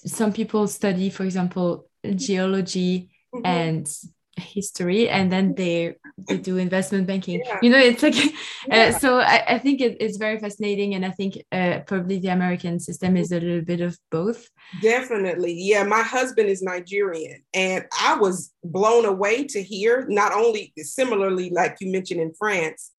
some 0.06 0.32
people 0.32 0.66
study 0.66 1.10
for 1.10 1.24
example 1.24 1.88
geology 2.16 3.10
mm-hmm. 3.34 3.46
and 3.46 3.88
history 4.36 5.08
and 5.08 5.30
then 5.30 5.54
they 5.54 5.94
they 6.28 6.36
do 6.36 6.56
investment 6.56 7.06
banking. 7.06 7.40
Yeah. 7.44 7.58
you 7.62 7.70
know 7.70 7.78
it's 7.78 8.02
like 8.02 8.14
uh, 8.70 8.90
so 8.98 9.18
I, 9.18 9.44
I 9.54 9.58
think 9.58 9.80
it, 9.80 9.96
it's 10.00 10.16
very 10.16 10.38
fascinating 10.38 10.94
and 10.94 11.04
i 11.06 11.10
think 11.10 11.38
uh, 11.52 11.80
probably 11.86 12.18
the 12.18 12.28
american 12.28 12.80
system 12.80 13.16
is 13.16 13.30
a 13.32 13.40
little 13.40 13.64
bit 13.64 13.80
of 13.80 13.98
both. 14.10 14.48
Definitely. 14.82 15.54
Yeah 15.54 15.84
my 15.84 16.02
husband 16.02 16.48
is 16.48 16.62
nigerian 16.62 17.42
and 17.52 17.84
i 18.00 18.16
was 18.16 18.52
blown 18.64 19.04
away 19.04 19.44
to 19.44 19.62
hear 19.62 20.06
not 20.08 20.32
only 20.32 20.72
similarly 20.78 21.50
like 21.50 21.76
you 21.80 21.92
mentioned 21.92 22.20
in 22.20 22.34
france 22.34 22.92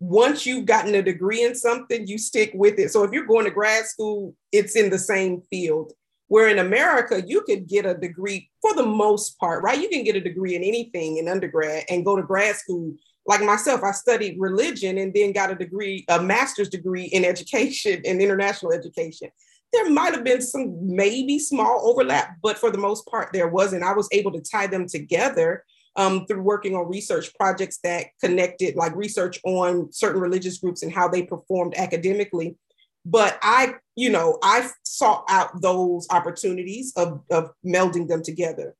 once 0.00 0.44
you've 0.44 0.66
gotten 0.66 0.96
a 0.96 1.02
degree 1.02 1.44
in 1.44 1.54
something 1.54 2.08
you 2.08 2.18
stick 2.18 2.50
with 2.54 2.76
it. 2.76 2.90
So 2.90 3.04
if 3.04 3.12
you're 3.12 3.24
going 3.24 3.44
to 3.44 3.52
grad 3.52 3.86
school 3.86 4.34
it's 4.50 4.74
in 4.74 4.90
the 4.90 4.98
same 4.98 5.42
field 5.42 5.92
where 6.32 6.48
in 6.48 6.60
America, 6.60 7.22
you 7.26 7.42
could 7.42 7.68
get 7.68 7.84
a 7.84 7.92
degree 7.92 8.48
for 8.62 8.72
the 8.74 8.86
most 8.86 9.38
part, 9.38 9.62
right? 9.62 9.78
You 9.78 9.90
can 9.90 10.02
get 10.02 10.16
a 10.16 10.20
degree 10.20 10.54
in 10.54 10.62
anything 10.62 11.18
in 11.18 11.28
undergrad 11.28 11.84
and 11.90 12.06
go 12.06 12.16
to 12.16 12.22
grad 12.22 12.56
school. 12.56 12.94
Like 13.26 13.42
myself, 13.42 13.82
I 13.82 13.90
studied 13.90 14.40
religion 14.40 14.96
and 14.96 15.12
then 15.12 15.32
got 15.32 15.50
a 15.50 15.54
degree, 15.54 16.06
a 16.08 16.22
master's 16.22 16.70
degree 16.70 17.04
in 17.04 17.26
education 17.26 18.00
and 18.06 18.22
international 18.22 18.72
education. 18.72 19.28
There 19.74 19.90
might 19.90 20.14
have 20.14 20.24
been 20.24 20.40
some 20.40 20.74
maybe 20.80 21.38
small 21.38 21.82
overlap, 21.86 22.36
but 22.42 22.56
for 22.56 22.70
the 22.70 22.78
most 22.78 23.06
part, 23.08 23.28
there 23.34 23.48
wasn't. 23.48 23.84
I 23.84 23.92
was 23.92 24.08
able 24.10 24.32
to 24.32 24.40
tie 24.40 24.68
them 24.68 24.86
together 24.86 25.66
um, 25.96 26.24
through 26.24 26.40
working 26.40 26.74
on 26.74 26.88
research 26.88 27.34
projects 27.34 27.78
that 27.84 28.06
connected, 28.24 28.74
like 28.74 28.96
research 28.96 29.38
on 29.44 29.92
certain 29.92 30.22
religious 30.22 30.56
groups 30.56 30.82
and 30.82 30.94
how 30.94 31.08
they 31.08 31.24
performed 31.24 31.74
academically 31.76 32.56
but 33.04 33.38
I, 33.42 33.74
you 33.96 34.10
know, 34.10 34.38
I 34.42 34.68
sought 34.84 35.24
out 35.28 35.60
those 35.60 36.06
opportunities 36.10 36.92
of, 36.96 37.22
of 37.30 37.50
melding 37.64 38.08
them 38.08 38.22
together. 38.22 38.74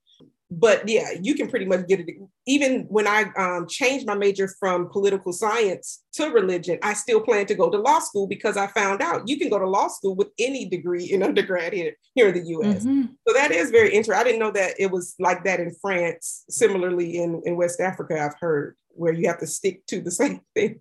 But 0.55 0.87
yeah, 0.87 1.13
you 1.19 1.35
can 1.35 1.49
pretty 1.49 1.65
much 1.65 1.89
get 1.89 2.01
it. 2.01 2.15
Even 2.47 2.83
when 2.91 3.07
I 3.07 3.25
um, 3.39 3.67
changed 3.67 4.07
my 4.07 4.15
major 4.15 4.49
from 4.61 4.91
political 4.91 5.33
science 5.33 6.05
to 6.15 6.27
religion, 6.27 6.79
I 6.83 6.93
still 6.93 7.23
plan 7.23 7.47
to 7.47 7.55
go 7.55 7.71
to 7.71 7.79
law 7.79 8.01
school 8.01 8.27
because 8.27 8.59
I 8.59 8.67
found 8.67 9.01
out 9.01 9.27
you 9.27 9.39
can 9.39 9.49
go 9.49 9.59
to 9.59 9.67
law 9.67 9.89
school 9.89 10.15
with 10.15 10.29
any 10.39 10.69
degree 10.69 11.07
in 11.07 11.23
undergrad 11.23 11.73
here, 11.73 11.95
here 12.15 12.29
in 12.29 12.35
the 12.35 12.51
US. 12.59 12.85
Mm-hmm. 12.85 13.03
So 13.27 13.35
that 13.35 13.51
is 13.51 13.71
very 13.71 13.95
interesting. 13.95 14.21
I 14.21 14.25
didn't 14.25 14.41
know 14.41 14.51
that 14.51 14.75
it 14.79 14.91
was 14.91 15.15
like 15.19 15.43
that 15.45 15.59
in 15.59 15.75
France. 15.81 16.45
Similarly, 16.51 17.17
in, 17.17 17.41
in 17.47 17.57
West 17.57 17.81
Africa, 17.81 18.23
I've 18.23 18.39
heard 18.39 18.77
where 18.91 19.15
you 19.15 19.29
have 19.29 19.39
to 19.39 19.47
stick 19.47 19.87
to 19.87 20.03
the 20.03 20.11
same 20.23 20.43
thing. 20.55 20.81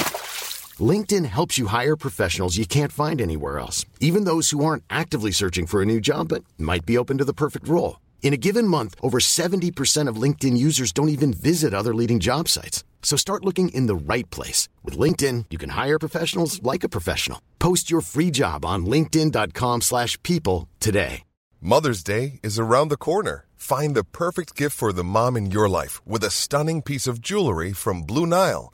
LinkedIn 0.81 1.25
helps 1.25 1.57
you 1.57 1.67
hire 1.67 1.97
professionals 1.97 2.57
you 2.57 2.65
can't 2.65 2.93
find 2.93 3.21
anywhere 3.21 3.59
else, 3.59 3.85
even 3.99 4.23
those 4.23 4.51
who 4.51 4.63
aren't 4.63 4.85
actively 4.89 5.31
searching 5.31 5.67
for 5.67 5.81
a 5.81 5.85
new 5.85 5.99
job 5.99 6.29
but 6.29 6.45
might 6.57 6.85
be 6.85 6.97
open 6.97 7.17
to 7.17 7.25
the 7.25 7.33
perfect 7.33 7.67
role. 7.67 7.99
In 8.23 8.33
a 8.33 8.37
given 8.37 8.65
month, 8.65 8.95
over 9.01 9.19
70% 9.19 10.07
of 10.07 10.15
LinkedIn 10.15 10.55
users 10.55 10.93
don't 10.93 11.09
even 11.09 11.33
visit 11.33 11.73
other 11.73 11.93
leading 11.93 12.21
job 12.21 12.47
sites. 12.47 12.85
So 13.01 13.17
start 13.17 13.43
looking 13.43 13.69
in 13.69 13.87
the 13.87 14.13
right 14.13 14.29
place. 14.29 14.69
With 14.83 14.97
LinkedIn, 14.97 15.45
you 15.49 15.57
can 15.57 15.71
hire 15.71 15.99
professionals 15.99 16.63
like 16.63 16.85
a 16.85 16.89
professional. 16.89 17.41
Post 17.59 17.91
your 17.91 18.01
free 18.01 18.31
job 18.31 18.63
on 18.63 18.85
linkedin.com 18.85 19.81
slash 19.81 20.17
people 20.23 20.69
today. 20.79 21.23
Mother's 21.59 22.03
Day 22.03 22.39
is 22.41 22.57
around 22.57 22.89
the 22.89 22.97
corner. 22.97 23.45
Find 23.55 23.95
the 23.95 24.03
perfect 24.03 24.55
gift 24.55 24.75
for 24.75 24.91
the 24.91 25.03
mom 25.03 25.37
in 25.37 25.51
your 25.51 25.69
life 25.69 26.01
with 26.07 26.23
a 26.23 26.31
stunning 26.31 26.81
piece 26.81 27.05
of 27.05 27.21
jewelry 27.21 27.71
from 27.71 28.01
Blue 28.01 28.25
Nile. 28.25 28.73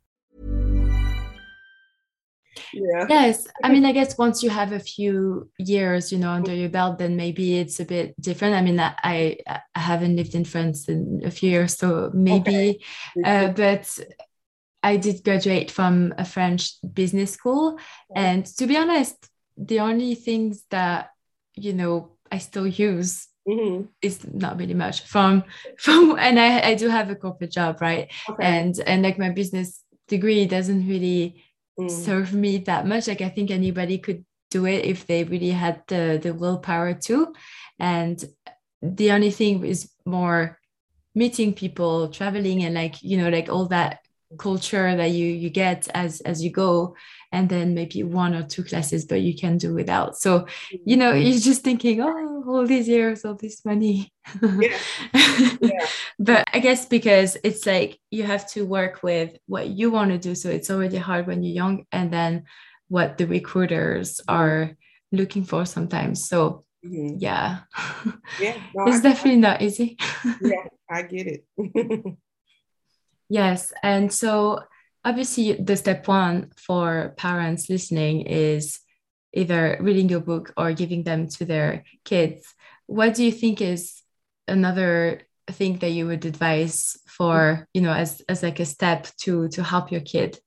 Yeah. 2.73 3.05
Yes. 3.09 3.47
I 3.63 3.69
mean, 3.69 3.85
I 3.85 3.91
guess 3.91 4.17
once 4.17 4.43
you 4.43 4.49
have 4.49 4.71
a 4.71 4.79
few 4.79 5.49
years, 5.57 6.11
you 6.11 6.17
know, 6.17 6.31
under 6.31 6.53
your 6.53 6.69
belt, 6.69 6.97
then 6.97 7.15
maybe 7.15 7.57
it's 7.57 7.79
a 7.79 7.85
bit 7.85 8.19
different. 8.19 8.55
I 8.55 8.61
mean, 8.61 8.79
I, 8.79 9.37
I 9.47 9.59
haven't 9.75 10.15
lived 10.15 10.35
in 10.35 10.45
France 10.45 10.87
in 10.89 11.21
a 11.23 11.31
few 11.31 11.49
years, 11.49 11.77
so 11.77 12.11
maybe, 12.13 12.81
okay. 13.17 13.45
uh, 13.45 13.49
but 13.49 13.99
I 14.83 14.97
did 14.97 15.23
graduate 15.23 15.71
from 15.71 16.13
a 16.17 16.25
French 16.25 16.73
business 16.93 17.31
school. 17.31 17.79
And 18.15 18.45
to 18.57 18.67
be 18.67 18.77
honest, 18.77 19.15
the 19.57 19.79
only 19.79 20.15
things 20.15 20.63
that, 20.69 21.09
you 21.55 21.73
know, 21.73 22.17
I 22.31 22.39
still 22.39 22.67
use 22.67 23.27
Mm-hmm. 23.47 23.85
is 24.03 24.23
not 24.31 24.59
really 24.59 24.75
much 24.75 25.01
from 25.07 25.43
from 25.79 26.15
and 26.19 26.39
I, 26.39 26.61
I 26.61 26.75
do 26.75 26.89
have 26.89 27.09
a 27.09 27.15
corporate 27.15 27.51
job 27.51 27.81
right 27.81 28.07
okay. 28.29 28.43
and 28.45 28.79
and 28.85 29.01
like 29.01 29.17
my 29.17 29.31
business 29.31 29.83
degree 30.07 30.45
doesn't 30.45 30.87
really 30.87 31.43
mm. 31.79 31.89
serve 31.89 32.33
me 32.33 32.59
that 32.59 32.85
much. 32.87 33.07
Like 33.07 33.21
i 33.21 33.29
think 33.29 33.51
anybody 33.51 33.97
could 33.97 34.25
do 34.49 34.65
it 34.65 34.85
if 34.85 35.07
they 35.07 35.23
really 35.23 35.51
had 35.51 35.83
the 35.87 36.19
the 36.21 36.33
willpower 36.33 36.93
to. 36.93 37.33
And 37.79 38.23
the 38.81 39.11
only 39.11 39.31
thing 39.31 39.65
is 39.65 39.91
more 40.05 40.59
meeting 41.15 41.53
people 41.53 42.07
traveling 42.09 42.63
and 42.63 42.75
like 42.75 43.01
you 43.03 43.17
know 43.17 43.29
like 43.29 43.49
all 43.49 43.65
that 43.67 43.99
culture 44.37 44.95
that 44.95 45.11
you 45.11 45.25
you 45.25 45.49
get 45.49 45.87
as 45.93 46.21
as 46.21 46.43
you 46.43 46.49
go 46.49 46.95
and 47.31 47.49
then 47.49 47.73
maybe 47.73 48.03
one 48.03 48.33
or 48.33 48.43
two 48.43 48.63
classes 48.63 49.05
but 49.05 49.21
you 49.21 49.35
can 49.35 49.57
do 49.57 49.73
without. 49.73 50.17
So 50.17 50.47
you 50.85 50.97
know 50.97 51.11
you're 51.23 51.39
just 51.39 51.63
thinking 51.63 52.01
oh 52.01 52.43
all 52.47 52.65
these 52.65 52.87
years 52.87 53.25
all 53.25 53.35
this 53.35 53.65
money. 53.65 54.11
Yeah. 54.41 54.77
Yeah. 55.61 55.85
but 56.19 56.45
i 56.53 56.59
guess 56.59 56.85
because 56.85 57.37
it's 57.43 57.65
like 57.65 57.99
you 58.11 58.23
have 58.23 58.47
to 58.51 58.65
work 58.65 59.01
with 59.01 59.37
what 59.47 59.67
you 59.67 59.89
want 59.89 60.11
to 60.11 60.17
do 60.17 60.35
so 60.35 60.49
it's 60.49 60.69
already 60.69 60.97
hard 60.97 61.25
when 61.25 61.43
you're 61.43 61.55
young 61.55 61.85
and 61.91 62.11
then 62.11 62.43
what 62.87 63.17
the 63.17 63.25
recruiters 63.25 64.19
are 64.27 64.75
looking 65.11 65.43
for 65.43 65.65
sometimes. 65.65 66.27
So 66.27 66.65
mm-hmm. 66.85 67.17
yeah. 67.19 67.59
Yeah. 68.39 68.57
No, 68.75 68.85
it's 68.85 68.97
I, 68.97 69.01
definitely 69.01 69.45
I, 69.45 69.49
not 69.49 69.61
easy. 69.61 69.97
Yeah 70.41 70.65
i 70.89 71.03
get 71.03 71.27
it. 71.27 72.15
Yes 73.29 73.71
and 73.81 74.11
so 74.11 74.59
obviously 75.03 75.53
the 75.53 75.75
step 75.75 76.07
one 76.07 76.51
for 76.55 77.13
parents 77.17 77.69
listening 77.69 78.21
is 78.21 78.79
either 79.33 79.77
reading 79.79 80.09
your 80.09 80.19
book 80.19 80.53
or 80.57 80.73
giving 80.73 81.03
them 81.03 81.27
to 81.27 81.45
their 81.45 81.83
kids. 82.05 82.53
What 82.87 83.13
do 83.13 83.23
you 83.23 83.31
think 83.31 83.61
is 83.61 84.01
another 84.47 85.21
thing 85.49 85.77
that 85.79 85.89
you 85.89 86.07
would 86.07 86.25
advise 86.25 86.97
for 87.07 87.67
you 87.73 87.81
know 87.81 87.91
as 87.91 88.21
as 88.29 88.43
like 88.43 88.59
a 88.59 88.65
step 88.65 89.07
to 89.21 89.47
to 89.49 89.63
help 89.63 89.91
your 89.91 90.01
kid? 90.01 90.39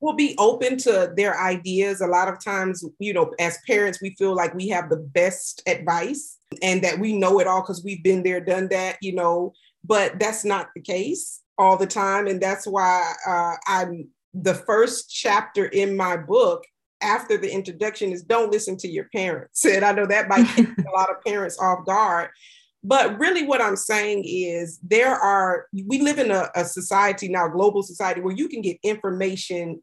Will 0.00 0.14
be 0.14 0.36
open 0.38 0.76
to 0.78 1.12
their 1.16 1.40
ideas. 1.40 2.00
A 2.00 2.06
lot 2.06 2.28
of 2.28 2.42
times 2.42 2.84
you 2.98 3.12
know 3.12 3.32
as 3.38 3.58
parents 3.66 4.00
we 4.02 4.14
feel 4.18 4.34
like 4.34 4.54
we 4.54 4.68
have 4.68 4.90
the 4.90 4.96
best 4.96 5.62
advice 5.66 6.38
and 6.62 6.82
that 6.82 6.98
we 6.98 7.16
know 7.16 7.40
it 7.40 7.46
all 7.46 7.62
because 7.62 7.84
we've 7.84 8.02
been 8.02 8.22
there 8.22 8.40
done 8.40 8.68
that 8.68 8.96
you 9.02 9.14
know 9.14 9.52
but 9.84 10.18
that's 10.18 10.44
not 10.44 10.68
the 10.74 10.80
case 10.80 11.42
all 11.58 11.76
the 11.76 11.86
time. 11.86 12.26
And 12.26 12.40
that's 12.40 12.66
why 12.66 13.12
uh, 13.26 13.54
I'm 13.66 14.08
the 14.34 14.54
first 14.54 15.10
chapter 15.10 15.66
in 15.66 15.96
my 15.96 16.16
book 16.16 16.64
after 17.00 17.36
the 17.36 17.52
introduction 17.52 18.12
is 18.12 18.22
don't 18.22 18.50
listen 18.50 18.76
to 18.78 18.88
your 18.88 19.08
parents. 19.14 19.64
And 19.66 19.84
I 19.84 19.92
know 19.92 20.06
that 20.06 20.28
might 20.28 20.46
take 20.56 20.68
a 20.68 20.96
lot 20.96 21.10
of 21.10 21.22
parents 21.24 21.58
off 21.58 21.84
guard. 21.86 22.30
But 22.84 23.18
really, 23.18 23.44
what 23.44 23.60
I'm 23.60 23.76
saying 23.76 24.22
is 24.24 24.78
there 24.82 25.14
are, 25.14 25.66
we 25.86 26.00
live 26.00 26.18
in 26.18 26.30
a, 26.30 26.48
a 26.54 26.64
society 26.64 27.28
now, 27.28 27.48
global 27.48 27.82
society, 27.82 28.20
where 28.20 28.34
you 28.34 28.48
can 28.48 28.62
get 28.62 28.78
information 28.84 29.82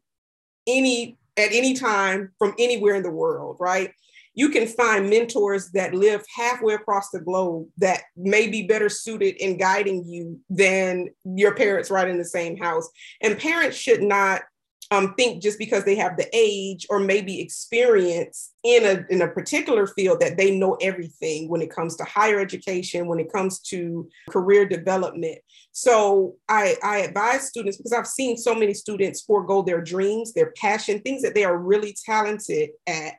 any 0.66 1.18
at 1.36 1.52
any 1.52 1.74
time 1.74 2.32
from 2.38 2.54
anywhere 2.58 2.94
in 2.94 3.02
the 3.02 3.10
world, 3.10 3.58
right? 3.60 3.92
You 4.36 4.50
can 4.50 4.68
find 4.68 5.10
mentors 5.10 5.70
that 5.72 5.94
live 5.94 6.22
halfway 6.36 6.74
across 6.74 7.10
the 7.10 7.20
globe 7.20 7.66
that 7.78 8.02
may 8.16 8.46
be 8.46 8.66
better 8.66 8.88
suited 8.88 9.34
in 9.36 9.56
guiding 9.56 10.04
you 10.06 10.38
than 10.50 11.08
your 11.24 11.54
parents 11.54 11.90
right 11.90 12.06
in 12.06 12.18
the 12.18 12.24
same 12.24 12.56
house. 12.56 12.88
And 13.22 13.38
parents 13.38 13.76
should 13.76 14.02
not 14.02 14.42
um, 14.90 15.14
think 15.14 15.42
just 15.42 15.58
because 15.58 15.84
they 15.84 15.96
have 15.96 16.16
the 16.16 16.28
age 16.32 16.86
or 16.90 17.00
maybe 17.00 17.40
experience 17.40 18.52
in 18.62 18.84
a 18.84 19.04
in 19.12 19.22
a 19.22 19.28
particular 19.28 19.86
field 19.88 20.20
that 20.20 20.36
they 20.36 20.56
know 20.56 20.74
everything 20.80 21.48
when 21.48 21.60
it 21.60 21.74
comes 21.74 21.96
to 21.96 22.04
higher 22.04 22.38
education, 22.38 23.08
when 23.08 23.18
it 23.18 23.32
comes 23.32 23.58
to 23.60 24.08
career 24.30 24.68
development. 24.68 25.38
So 25.72 26.36
I, 26.48 26.76
I 26.84 26.98
advise 26.98 27.48
students 27.48 27.78
because 27.78 27.92
I've 27.92 28.06
seen 28.06 28.36
so 28.36 28.54
many 28.54 28.74
students 28.74 29.22
forego 29.22 29.62
their 29.62 29.82
dreams, 29.82 30.32
their 30.32 30.52
passion, 30.52 31.00
things 31.00 31.22
that 31.22 31.34
they 31.34 31.44
are 31.44 31.58
really 31.58 31.96
talented 32.06 32.70
at 32.86 33.14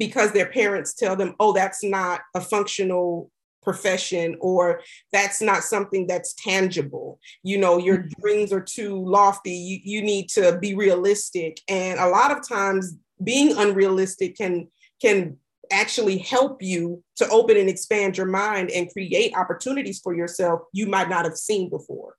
because 0.00 0.32
their 0.32 0.46
parents 0.46 0.94
tell 0.94 1.14
them, 1.14 1.36
oh, 1.38 1.52
that's 1.52 1.84
not 1.84 2.22
a 2.34 2.40
functional 2.40 3.30
profession 3.62 4.34
or 4.40 4.80
that's 5.12 5.42
not 5.42 5.62
something 5.62 6.06
that's 6.06 6.32
tangible. 6.34 7.20
You 7.42 7.58
know 7.58 7.76
your 7.76 7.98
mm-hmm. 7.98 8.20
dreams 8.20 8.52
are 8.52 8.62
too 8.62 9.04
lofty. 9.04 9.52
You, 9.52 9.78
you 9.84 10.02
need 10.02 10.30
to 10.30 10.58
be 10.58 10.74
realistic. 10.74 11.60
And 11.68 12.00
a 12.00 12.08
lot 12.08 12.30
of 12.30 12.48
times 12.48 12.96
being 13.22 13.56
unrealistic 13.56 14.36
can 14.36 14.68
can 15.02 15.36
actually 15.70 16.16
help 16.18 16.62
you 16.62 17.04
to 17.16 17.28
open 17.28 17.58
and 17.58 17.68
expand 17.68 18.16
your 18.16 18.26
mind 18.26 18.70
and 18.70 18.90
create 18.90 19.36
opportunities 19.36 20.00
for 20.00 20.14
yourself 20.16 20.62
you 20.72 20.86
might 20.86 21.10
not 21.10 21.26
have 21.26 21.36
seen 21.36 21.68
before. 21.68 22.16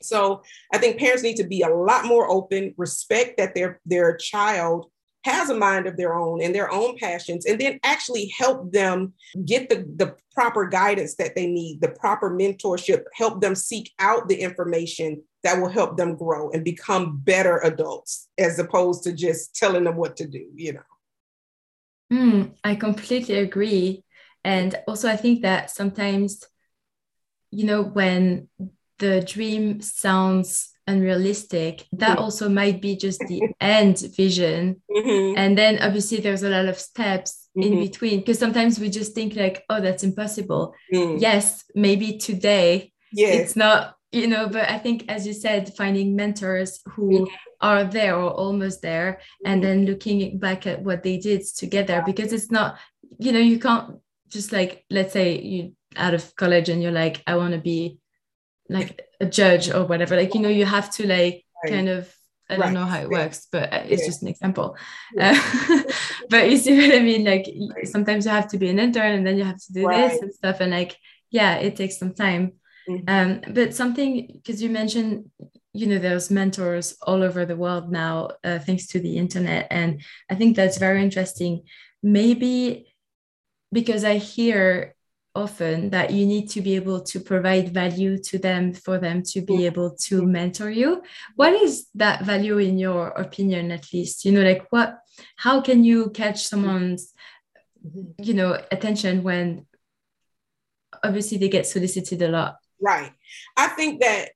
So 0.00 0.42
i 0.72 0.78
think 0.78 0.98
parents 0.98 1.22
need 1.22 1.36
to 1.36 1.46
be 1.46 1.60
a 1.60 1.68
lot 1.68 2.06
more 2.06 2.30
open 2.30 2.74
respect 2.78 3.36
that 3.36 3.54
their 3.54 3.80
their 3.84 4.16
child 4.16 4.86
has 5.24 5.50
a 5.50 5.54
mind 5.54 5.86
of 5.86 5.96
their 5.96 6.14
own 6.14 6.42
and 6.42 6.54
their 6.54 6.70
own 6.70 6.96
passions, 6.98 7.46
and 7.46 7.60
then 7.60 7.80
actually 7.82 8.32
help 8.36 8.70
them 8.72 9.14
get 9.44 9.68
the, 9.68 9.86
the 9.96 10.14
proper 10.32 10.66
guidance 10.66 11.14
that 11.16 11.34
they 11.34 11.46
need, 11.46 11.80
the 11.80 11.88
proper 11.88 12.30
mentorship, 12.30 13.04
help 13.14 13.40
them 13.40 13.54
seek 13.54 13.92
out 13.98 14.28
the 14.28 14.36
information 14.36 15.22
that 15.42 15.60
will 15.60 15.68
help 15.68 15.96
them 15.96 16.16
grow 16.16 16.50
and 16.50 16.64
become 16.64 17.18
better 17.24 17.58
adults 17.58 18.28
as 18.38 18.58
opposed 18.58 19.04
to 19.04 19.12
just 19.12 19.54
telling 19.54 19.84
them 19.84 19.96
what 19.96 20.16
to 20.16 20.26
do, 20.26 20.46
you 20.54 20.74
know. 20.74 20.80
Mm, 22.12 22.54
I 22.62 22.74
completely 22.74 23.36
agree. 23.36 24.04
And 24.44 24.74
also, 24.86 25.08
I 25.08 25.16
think 25.16 25.42
that 25.42 25.70
sometimes, 25.70 26.44
you 27.50 27.64
know, 27.64 27.82
when 27.82 28.48
the 28.98 29.22
dream 29.22 29.80
sounds 29.80 30.73
unrealistic 30.86 31.86
that 31.92 32.18
also 32.18 32.48
might 32.48 32.82
be 32.82 32.96
just 32.96 33.20
the 33.20 33.40
end 33.60 33.98
vision 34.16 34.82
mm-hmm. 34.90 35.38
and 35.38 35.56
then 35.56 35.78
obviously 35.78 36.18
there's 36.20 36.42
a 36.42 36.50
lot 36.50 36.66
of 36.66 36.78
steps 36.78 37.48
mm-hmm. 37.56 37.72
in 37.72 37.80
between 37.80 38.20
because 38.20 38.38
sometimes 38.38 38.78
we 38.78 38.90
just 38.90 39.14
think 39.14 39.34
like 39.34 39.64
oh 39.70 39.80
that's 39.80 40.04
impossible 40.04 40.74
mm. 40.92 41.18
yes 41.20 41.64
maybe 41.74 42.18
today 42.18 42.92
yes. 43.12 43.34
it's 43.34 43.56
not 43.56 43.96
you 44.12 44.26
know 44.26 44.46
but 44.46 44.68
i 44.68 44.78
think 44.78 45.04
as 45.08 45.26
you 45.26 45.32
said 45.32 45.74
finding 45.74 46.14
mentors 46.14 46.80
who 46.94 47.10
mm-hmm. 47.10 47.34
are 47.62 47.84
there 47.84 48.16
or 48.16 48.30
almost 48.30 48.82
there 48.82 49.20
and 49.46 49.62
mm-hmm. 49.62 49.70
then 49.70 49.86
looking 49.86 50.38
back 50.38 50.66
at 50.66 50.82
what 50.82 51.02
they 51.02 51.16
did 51.16 51.42
together 51.56 52.02
because 52.04 52.32
it's 52.32 52.50
not 52.50 52.78
you 53.18 53.32
know 53.32 53.38
you 53.38 53.58
can't 53.58 53.96
just 54.28 54.52
like 54.52 54.84
let's 54.90 55.12
say 55.14 55.40
you 55.40 55.72
out 55.96 56.12
of 56.12 56.34
college 56.36 56.68
and 56.68 56.82
you're 56.82 56.92
like 56.92 57.22
i 57.26 57.36
want 57.36 57.54
to 57.54 57.60
be 57.60 57.98
like 58.68 59.00
a 59.20 59.26
judge 59.26 59.70
or 59.70 59.84
whatever 59.84 60.16
like 60.16 60.34
you 60.34 60.40
know 60.40 60.48
you 60.48 60.64
have 60.64 60.90
to 60.90 61.06
like 61.06 61.44
right. 61.62 61.72
kind 61.72 61.88
of 61.88 62.14
I 62.48 62.56
don't 62.56 62.66
right. 62.66 62.72
know 62.74 62.84
how 62.84 63.00
it 63.00 63.08
works, 63.08 63.48
but 63.50 63.72
uh, 63.72 63.84
it's 63.88 64.02
yeah. 64.02 64.08
just 64.08 64.22
an 64.22 64.28
example. 64.28 64.76
Yeah. 65.14 65.32
Uh, 65.34 65.82
but 66.30 66.50
you 66.50 66.58
see 66.58 66.76
what 66.76 66.94
I 66.94 67.00
mean? 67.00 67.24
Like 67.24 67.46
right. 67.74 67.88
sometimes 67.88 68.26
you 68.26 68.32
have 68.32 68.48
to 68.48 68.58
be 68.58 68.68
an 68.68 68.78
intern 68.78 69.12
and 69.12 69.26
then 69.26 69.38
you 69.38 69.44
have 69.44 69.58
to 69.58 69.72
do 69.72 69.88
this 69.88 70.20
and 70.20 70.32
stuff. 70.32 70.60
And 70.60 70.70
like, 70.70 70.96
yeah, 71.30 71.56
it 71.56 71.76
takes 71.76 71.98
some 71.98 72.12
time. 72.12 72.52
Mm-hmm. 72.88 73.08
Um, 73.08 73.54
but 73.54 73.74
something 73.74 74.28
because 74.34 74.62
you 74.62 74.68
mentioned, 74.68 75.30
you 75.72 75.86
know, 75.86 75.98
there's 75.98 76.30
mentors 76.30 76.96
all 77.02 77.22
over 77.22 77.46
the 77.46 77.56
world 77.56 77.90
now, 77.90 78.28
uh, 78.44 78.58
thanks 78.58 78.88
to 78.88 79.00
the 79.00 79.16
internet. 79.16 79.66
And 79.70 80.02
I 80.30 80.34
think 80.34 80.54
that's 80.54 80.76
very 80.76 81.02
interesting. 81.02 81.62
Maybe 82.02 82.94
because 83.72 84.04
I 84.04 84.18
hear 84.18 84.94
often 85.34 85.90
that 85.90 86.10
you 86.12 86.26
need 86.26 86.48
to 86.48 86.60
be 86.60 86.76
able 86.76 87.00
to 87.00 87.18
provide 87.18 87.74
value 87.74 88.16
to 88.18 88.38
them 88.38 88.72
for 88.72 88.98
them 88.98 89.22
to 89.22 89.40
be 89.40 89.58
mm. 89.58 89.66
able 89.66 89.90
to 89.90 90.24
mentor 90.24 90.70
you. 90.70 91.02
What 91.34 91.52
is 91.52 91.86
that 91.96 92.24
value 92.24 92.58
in 92.58 92.78
your 92.78 93.08
opinion 93.08 93.72
at 93.72 93.92
least? 93.92 94.24
You 94.24 94.32
know 94.32 94.42
like 94.42 94.66
what 94.70 94.98
how 95.36 95.60
can 95.60 95.84
you 95.84 96.10
catch 96.10 96.44
someone's 96.46 97.12
you 98.18 98.34
know 98.34 98.60
attention 98.70 99.22
when 99.22 99.66
obviously 101.02 101.38
they 101.38 101.48
get 101.48 101.66
solicited 101.66 102.22
a 102.22 102.28
lot? 102.28 102.56
Right. 102.80 103.12
I 103.56 103.68
think 103.68 104.00
that 104.02 104.30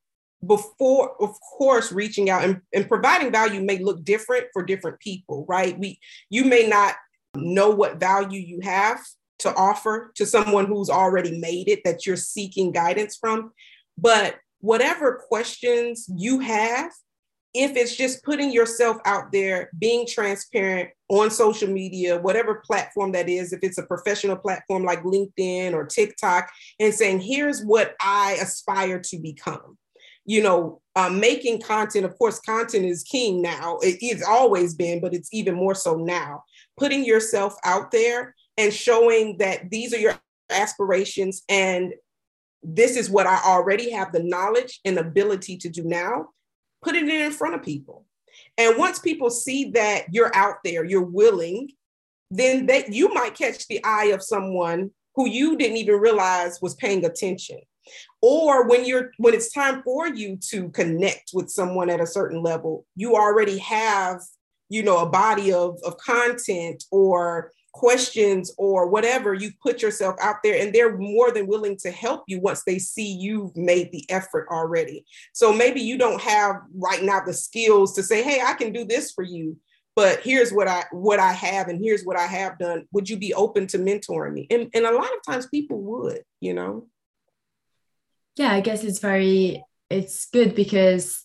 before 0.47 1.21
of 1.21 1.35
course 1.41 1.93
reaching 1.93 2.31
out 2.31 2.45
and, 2.45 2.61
and 2.73 2.89
providing 2.89 3.33
value 3.33 3.61
may 3.61 3.79
look 3.79 4.05
different 4.05 4.47
for 4.53 4.65
different 4.65 4.99
people 4.99 5.47
right? 5.49 5.79
We 5.79 6.01
you 6.29 6.45
may 6.45 6.67
not 6.67 6.97
know 7.37 7.71
what 7.71 8.01
value 8.01 8.41
you 8.41 8.61
have 8.63 9.01
to 9.40 9.55
offer 9.55 10.12
to 10.16 10.27
someone 10.27 10.66
who's 10.66 10.90
already 10.90 11.38
made 11.38 11.68
it 11.68 11.83
that 11.85 12.07
you're 12.07 12.16
seeking 12.16 12.72
guidance 12.72 13.16
from. 13.16 13.53
But 13.96 14.37
whatever 14.61 15.22
questions 15.29 16.09
you 16.14 16.40
have, 16.40 16.90
if 17.55 17.77
it's 17.77 17.96
just 17.96 18.22
putting 18.24 18.53
yourself 18.53 18.98
out 19.05 19.33
there, 19.33 19.70
being 19.79 20.07
transparent 20.07 20.90
on 21.09 21.31
social 21.31 21.68
media, 21.68 22.18
whatever 22.18 22.62
platform 22.64 23.12
that 23.12 23.29
is, 23.29 23.53
if 23.53 23.61
it's 23.62 23.79
a 23.79 23.87
professional 23.87 24.37
platform 24.37 24.85
like 24.85 25.03
LinkedIn 25.03 25.72
or 25.72 25.87
TikTok, 25.87 26.51
and 26.79 26.92
saying, 26.92 27.20
here's 27.20 27.64
what 27.64 27.96
I 28.01 28.37
aspire 28.40 29.01
to 29.01 29.18
become. 29.18 29.79
You 30.27 30.42
know, 30.42 30.83
uh, 30.94 31.09
making 31.09 31.62
content, 31.62 32.05
of 32.05 32.18
course, 32.18 32.38
content 32.40 32.85
is 32.85 33.03
king 33.03 33.40
now. 33.40 33.79
It, 33.79 33.96
it's 34.03 34.22
always 34.22 34.74
been, 34.74 35.01
but 35.01 35.14
it's 35.14 35.33
even 35.33 35.55
more 35.55 35.74
so 35.74 35.96
now. 35.96 36.44
Putting 36.77 37.03
yourself 37.05 37.55
out 37.64 37.90
there 37.90 38.35
and 38.59 38.75
showing 38.75 39.38
that 39.38 39.71
these 39.71 39.94
are 39.94 39.99
your 39.99 40.21
aspirations 40.51 41.42
and 41.49 41.94
this 42.62 42.97
is 42.97 43.09
what 43.09 43.27
I 43.27 43.40
already 43.44 43.92
have 43.92 44.12
the 44.12 44.23
knowledge 44.23 44.81
and 44.85 44.99
ability 44.99 45.57
to 45.59 45.68
do 45.68 45.85
now, 45.85 46.31
putting 46.83 47.09
it 47.09 47.21
in 47.21 47.31
front 47.31 47.55
of 47.55 47.62
people. 47.62 48.05
And 48.59 48.77
once 48.77 48.99
people 48.99 49.31
see 49.31 49.71
that 49.71 50.07
you're 50.11 50.35
out 50.35 50.57
there, 50.64 50.85
you're 50.85 51.01
willing, 51.01 51.71
then 52.31 52.66
that 52.66 52.92
you 52.92 53.14
might 53.14 53.37
catch 53.37 53.66
the 53.68 53.83
eye 53.85 54.07
of 54.07 54.23
someone 54.23 54.90
who 55.14 55.29
you 55.29 55.57
didn't 55.57 55.77
even 55.77 56.01
realize 56.01 56.61
was 56.61 56.75
paying 56.75 57.05
attention. 57.05 57.59
Or 58.21 58.68
when 58.68 58.85
you're 58.85 59.12
when 59.16 59.35
it's 59.35 59.53
time 59.53 59.83
for 59.83 60.09
you 60.09 60.37
to 60.51 60.68
connect 60.71 61.31
with 61.33 61.49
someone 61.49 61.88
at 61.88 62.01
a 62.01 62.07
certain 62.07 62.42
level, 62.42 62.85
you 62.97 63.14
already 63.14 63.59
have, 63.59 64.21
you 64.68 64.83
know, 64.83 64.99
a 64.99 65.09
body 65.09 65.53
of, 65.53 65.79
of 65.85 65.97
content 65.97 66.85
or 66.90 67.53
questions 67.79 68.53
or 68.59 68.88
whatever, 68.88 69.35
you 69.35 69.53
put 69.62 69.81
yourself 69.81 70.17
out 70.21 70.37
there 70.43 70.61
and 70.61 70.75
they're 70.75 70.99
more 70.99 71.31
than 71.31 71.47
willing 71.47 71.77
to 71.77 71.93
help 71.93 72.25
you 72.27 72.41
once 72.41 72.64
they 72.64 72.77
see 72.77 73.12
you've 73.12 73.57
made 73.57 73.93
the 73.93 74.05
effort 74.11 74.49
already. 74.51 75.05
So 75.33 75.53
maybe 75.53 75.81
you 75.81 75.97
don't 75.97 76.21
have 76.21 76.57
right 76.75 77.05
now 77.05 77.21
the 77.25 77.33
skills 77.33 77.95
to 77.95 78.03
say, 78.03 78.25
hey, 78.25 78.43
I 78.45 78.55
can 78.55 78.73
do 78.73 78.85
this 78.85 79.12
for 79.12 79.23
you. 79.23 79.57
But 79.95 80.21
here's 80.23 80.53
what 80.53 80.67
I 80.67 80.87
what 80.91 81.21
I 81.21 81.33
have 81.33 81.69
and 81.69 81.81
here's 81.81 82.03
what 82.03 82.17
I 82.17 82.27
have 82.27 82.59
done. 82.59 82.88
Would 82.93 83.09
you 83.09 83.17
be 83.17 83.33
open 83.33 83.69
to 83.69 83.79
mentoring 83.79 84.33
me? 84.33 84.49
And, 84.51 84.69
and 84.75 84.85
a 84.85 84.93
lot 84.93 85.11
of 85.12 85.23
times 85.25 85.47
people 85.47 85.81
would, 85.81 86.23
you 86.41 86.55
know. 86.55 86.88
Yeah, 88.35 88.53
I 88.53 88.61
guess 88.61 88.83
it's 88.83 88.99
very 88.99 89.64
it's 89.88 90.27
good 90.27 90.57
because 90.57 91.25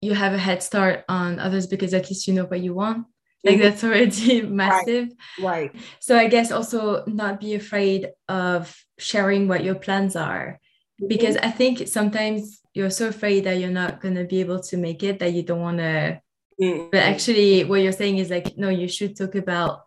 you 0.00 0.14
have 0.14 0.32
a 0.32 0.38
head 0.38 0.60
start 0.64 1.04
on 1.08 1.38
others 1.38 1.68
because 1.68 1.94
at 1.94 2.08
least 2.08 2.26
you 2.26 2.34
know 2.34 2.46
what 2.46 2.60
you 2.60 2.74
want 2.74 3.06
like 3.44 3.54
mm-hmm. 3.54 3.62
that's 3.62 3.84
already 3.84 4.42
massive 4.62 5.08
right. 5.40 5.72
right 5.72 5.82
so 6.00 6.16
i 6.16 6.26
guess 6.26 6.50
also 6.50 7.04
not 7.06 7.40
be 7.40 7.54
afraid 7.54 8.08
of 8.28 8.74
sharing 8.98 9.48
what 9.48 9.64
your 9.64 9.74
plans 9.74 10.16
are 10.16 10.58
mm-hmm. 11.00 11.08
because 11.08 11.36
i 11.38 11.50
think 11.50 11.86
sometimes 11.88 12.60
you're 12.74 12.90
so 12.90 13.08
afraid 13.08 13.44
that 13.44 13.58
you're 13.58 13.70
not 13.70 14.00
going 14.00 14.14
to 14.14 14.24
be 14.24 14.40
able 14.40 14.60
to 14.60 14.76
make 14.76 15.02
it 15.02 15.18
that 15.18 15.32
you 15.32 15.42
don't 15.42 15.60
want 15.60 15.78
to 15.78 16.20
mm-hmm. 16.60 16.88
but 16.90 17.00
actually 17.00 17.64
what 17.64 17.80
you're 17.80 17.92
saying 17.92 18.18
is 18.18 18.30
like 18.30 18.56
no 18.56 18.68
you 18.68 18.88
should 18.88 19.16
talk 19.16 19.34
about 19.34 19.84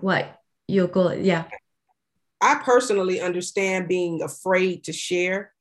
what 0.00 0.40
your 0.66 0.86
goal 0.86 1.14
yeah 1.14 1.44
i 2.40 2.54
personally 2.56 3.20
understand 3.20 3.88
being 3.88 4.22
afraid 4.22 4.84
to 4.84 4.92
share 4.92 5.52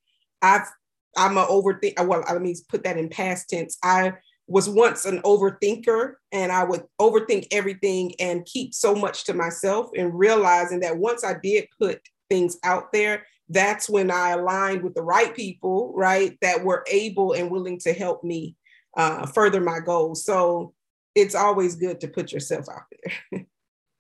i've 0.42 0.68
i'm 1.16 1.38
a 1.38 1.46
overthink 1.46 1.94
well 2.06 2.24
let 2.30 2.42
me 2.42 2.56
put 2.70 2.84
that 2.84 2.98
in 2.98 3.10
past 3.10 3.50
tense 3.50 3.78
i 3.84 4.14
was 4.48 4.70
once 4.70 5.06
an 5.06 5.22
overthinker 5.24 6.14
and 6.32 6.52
I 6.52 6.64
would 6.64 6.84
overthink 7.00 7.48
everything 7.52 8.16
and 8.20 8.46
keep 8.46 8.74
so 8.74 8.96
much 8.96 9.26
to 9.26 9.34
myself 9.34 9.90
and 9.96 10.18
realizing 10.18 10.80
that 10.80 10.98
once 10.98 11.24
I 11.24 11.36
did 11.44 11.68
put 11.80 12.00
things 12.30 12.58
out 12.64 12.94
there, 12.94 13.26
that's 13.50 13.90
when 13.90 14.10
I 14.10 14.32
aligned 14.32 14.84
with 14.84 14.96
the 14.96 15.02
right 15.02 15.36
people, 15.36 15.94
right, 15.96 16.38
that 16.42 16.64
were 16.64 16.86
able 16.90 17.34
and 17.34 17.52
willing 17.52 17.80
to 17.80 17.94
help 17.94 18.24
me 18.24 18.56
uh, 18.96 19.26
further 19.26 19.60
my 19.60 19.80
goals. 19.80 20.24
So 20.24 20.74
it's 21.14 21.36
always 21.36 21.76
good 21.76 22.00
to 22.02 22.08
put 22.08 22.32
yourself 22.32 22.68
out 22.70 22.84
there. 22.92 23.46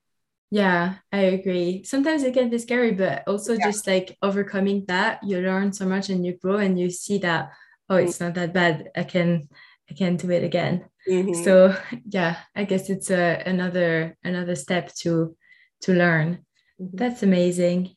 yeah, 0.51 0.95
I 1.11 1.19
agree. 1.19 1.83
Sometimes 1.83 2.23
it 2.23 2.33
can 2.33 2.49
be 2.49 2.57
scary, 2.57 2.91
but 2.91 3.23
also 3.27 3.53
yeah. 3.53 3.65
just 3.65 3.85
like 3.85 4.17
overcoming 4.21 4.85
that, 4.87 5.19
you 5.23 5.41
learn 5.41 5.73
so 5.73 5.85
much 5.85 6.09
and 6.09 6.25
you 6.25 6.37
grow 6.37 6.57
and 6.57 6.79
you 6.79 6.89
see 6.89 7.17
that, 7.19 7.51
oh, 7.89 7.97
it's 7.97 8.19
not 8.19 8.33
that 8.35 8.53
bad. 8.53 8.91
I 8.95 9.03
can 9.03 9.49
I 9.89 9.93
can 9.93 10.17
do 10.17 10.31
it 10.31 10.43
again. 10.43 10.85
Mm-hmm. 11.07 11.43
So 11.43 11.75
yeah, 12.05 12.37
I 12.55 12.65
guess 12.65 12.89
it's 12.89 13.09
a, 13.09 13.41
another 13.45 14.17
another 14.23 14.55
step 14.55 14.93
to 15.01 15.35
to 15.81 15.93
learn. 15.93 16.45
Mm-hmm. 16.79 16.97
That's 16.97 17.23
amazing. 17.23 17.95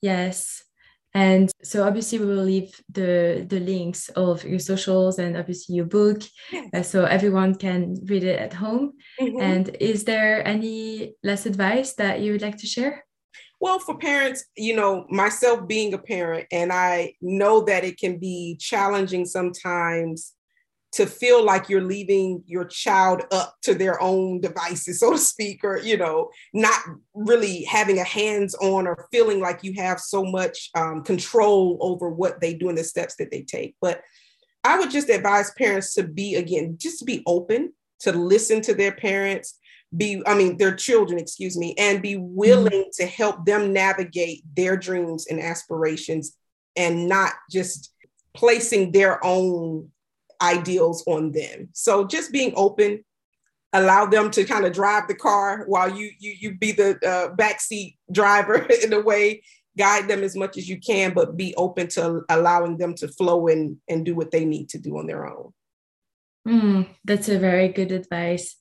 Yes. 0.00 0.62
And 1.14 1.50
so 1.62 1.86
obviously 1.86 2.18
we 2.18 2.26
will 2.26 2.44
leave 2.44 2.78
the 2.92 3.44
the 3.48 3.58
links 3.58 4.10
of 4.10 4.44
your 4.44 4.58
socials 4.58 5.18
and 5.18 5.36
obviously 5.36 5.74
your 5.74 5.86
book, 5.86 6.20
yes. 6.52 6.68
uh, 6.74 6.82
so 6.82 7.04
everyone 7.04 7.54
can 7.54 7.96
read 8.04 8.22
it 8.22 8.38
at 8.38 8.52
home. 8.52 8.92
Mm-hmm. 9.18 9.40
And 9.40 9.76
is 9.80 10.04
there 10.04 10.46
any 10.46 11.14
last 11.24 11.46
advice 11.46 11.94
that 11.94 12.20
you 12.20 12.32
would 12.32 12.42
like 12.42 12.58
to 12.58 12.66
share? 12.66 13.06
Well, 13.58 13.78
for 13.78 13.96
parents, 13.96 14.44
you 14.54 14.76
know, 14.76 15.06
myself 15.08 15.66
being 15.66 15.94
a 15.94 15.98
parent, 15.98 16.46
and 16.52 16.70
I 16.70 17.14
know 17.22 17.64
that 17.64 17.84
it 17.84 17.98
can 17.98 18.18
be 18.18 18.58
challenging 18.60 19.24
sometimes 19.24 20.35
to 20.92 21.06
feel 21.06 21.44
like 21.44 21.68
you're 21.68 21.82
leaving 21.82 22.42
your 22.46 22.64
child 22.64 23.22
up 23.30 23.56
to 23.62 23.74
their 23.74 24.00
own 24.00 24.40
devices, 24.40 25.00
so 25.00 25.12
to 25.12 25.18
speak, 25.18 25.62
or, 25.64 25.78
you 25.78 25.96
know, 25.96 26.30
not 26.52 26.80
really 27.14 27.64
having 27.64 27.98
a 27.98 28.04
hands 28.04 28.54
on 28.56 28.86
or 28.86 29.08
feeling 29.12 29.40
like 29.40 29.62
you 29.62 29.74
have 29.74 30.00
so 30.00 30.24
much 30.24 30.70
um, 30.74 31.02
control 31.02 31.78
over 31.80 32.08
what 32.08 32.40
they 32.40 32.54
do 32.54 32.68
and 32.68 32.78
the 32.78 32.84
steps 32.84 33.16
that 33.16 33.30
they 33.30 33.42
take. 33.42 33.74
But 33.80 34.00
I 34.64 34.78
would 34.78 34.90
just 34.90 35.10
advise 35.10 35.52
parents 35.52 35.94
to 35.94 36.02
be, 36.02 36.34
again, 36.34 36.76
just 36.80 37.06
be 37.06 37.22
open, 37.26 37.72
to 38.00 38.12
listen 38.12 38.60
to 38.62 38.74
their 38.74 38.92
parents, 38.92 39.58
be, 39.96 40.22
I 40.26 40.34
mean, 40.34 40.56
their 40.56 40.74
children, 40.74 41.18
excuse 41.18 41.56
me, 41.56 41.74
and 41.78 42.02
be 42.02 42.16
willing 42.16 42.72
mm-hmm. 42.72 42.90
to 42.94 43.06
help 43.06 43.46
them 43.46 43.72
navigate 43.72 44.42
their 44.56 44.76
dreams 44.76 45.26
and 45.28 45.40
aspirations 45.40 46.36
and 46.74 47.08
not 47.08 47.32
just 47.50 47.92
placing 48.34 48.92
their 48.92 49.24
own 49.24 49.90
ideals 50.42 51.02
on 51.06 51.32
them. 51.32 51.68
So 51.72 52.06
just 52.06 52.32
being 52.32 52.52
open, 52.56 53.04
allow 53.72 54.06
them 54.06 54.30
to 54.30 54.44
kind 54.44 54.64
of 54.64 54.72
drive 54.72 55.08
the 55.08 55.14
car 55.14 55.64
while 55.66 55.94
you 55.94 56.10
you 56.18 56.34
you 56.38 56.58
be 56.58 56.72
the 56.72 56.90
uh, 57.06 57.34
backseat 57.34 57.96
driver 58.10 58.56
in 58.82 58.92
a 58.92 59.00
way, 59.00 59.42
guide 59.76 60.08
them 60.08 60.22
as 60.22 60.36
much 60.36 60.56
as 60.56 60.68
you 60.68 60.80
can, 60.80 61.12
but 61.12 61.36
be 61.36 61.54
open 61.56 61.88
to 61.88 62.22
allowing 62.28 62.78
them 62.78 62.94
to 62.94 63.08
flow 63.08 63.48
and 63.48 63.76
and 63.88 64.04
do 64.04 64.14
what 64.14 64.30
they 64.30 64.44
need 64.44 64.68
to 64.70 64.78
do 64.78 64.98
on 64.98 65.06
their 65.06 65.26
own. 65.26 65.52
Mm, 66.46 66.86
that's 67.04 67.28
a 67.28 67.38
very 67.38 67.68
good 67.68 67.92
advice. 67.92 68.56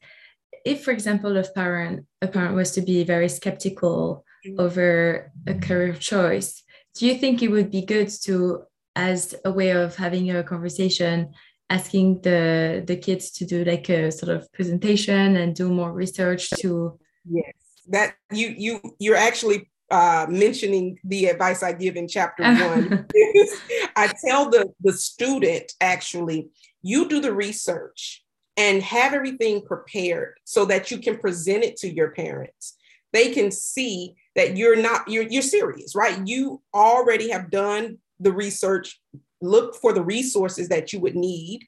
If, 0.65 0.83
for 0.83 0.91
example, 0.91 1.38
a 1.38 1.43
parent 1.43 2.05
a 2.21 2.27
parent 2.27 2.55
was 2.55 2.71
to 2.71 2.81
be 2.81 3.03
very 3.03 3.29
skeptical 3.29 4.25
mm-hmm. 4.45 4.59
over 4.59 5.31
a 5.45 5.53
career 5.53 5.93
choice, 5.93 6.63
do 6.95 7.05
you 7.05 7.15
think 7.15 7.41
it 7.43 7.51
would 7.51 7.69
be 7.69 7.85
good 7.85 8.09
to, 8.23 8.63
as 8.95 9.35
a 9.45 9.51
way 9.51 9.71
of 9.71 9.95
having 9.95 10.31
a 10.31 10.43
conversation, 10.43 11.33
asking 11.69 12.21
the 12.21 12.84
the 12.86 12.95
kids 12.95 13.32
to 13.32 13.45
do 13.45 13.63
like 13.63 13.89
a 13.89 14.12
sort 14.12 14.36
of 14.36 14.51
presentation 14.54 15.36
and 15.36 15.56
do 15.56 15.69
more 15.69 15.91
research 15.91 16.49
to 16.51 16.97
yes 17.30 17.54
that 17.88 18.15
you 18.32 18.54
you 18.58 18.82
you're 18.99 19.15
actually 19.15 19.69
uh, 19.91 20.25
mentioning 20.30 20.97
the 21.04 21.28
advice 21.28 21.62
I 21.62 21.73
give 21.73 21.95
in 21.95 22.08
chapter 22.08 22.43
one. 22.43 23.08
I 23.95 24.12
tell 24.25 24.49
the, 24.49 24.73
the 24.82 24.93
student 24.93 25.73
actually, 25.80 26.49
you 26.82 27.08
do 27.08 27.21
the 27.21 27.34
research 27.34 28.23
and 28.58 28.82
have 28.82 29.13
everything 29.13 29.62
prepared 29.62 30.39
so 30.43 30.65
that 30.65 30.91
you 30.91 30.97
can 30.97 31.17
present 31.17 31.63
it 31.63 31.78
to 31.78 31.93
your 31.93 32.12
parents. 32.12 32.78
They 33.13 33.32
can 33.32 33.51
see 33.51 34.15
that 34.36 34.58
you're 34.58 34.75
not, 34.75 35.08
you're, 35.08 35.23
you're 35.23 35.41
serious, 35.41 35.95
right? 35.95 36.19
You 36.25 36.62
already 36.73 37.30
have 37.30 37.49
done 37.49 37.97
the 38.19 38.32
research 38.32 38.99
look 39.47 39.75
for 39.75 39.93
the 39.93 40.03
resources 40.03 40.69
that 40.69 40.93
you 40.93 40.99
would 40.99 41.15
need 41.15 41.62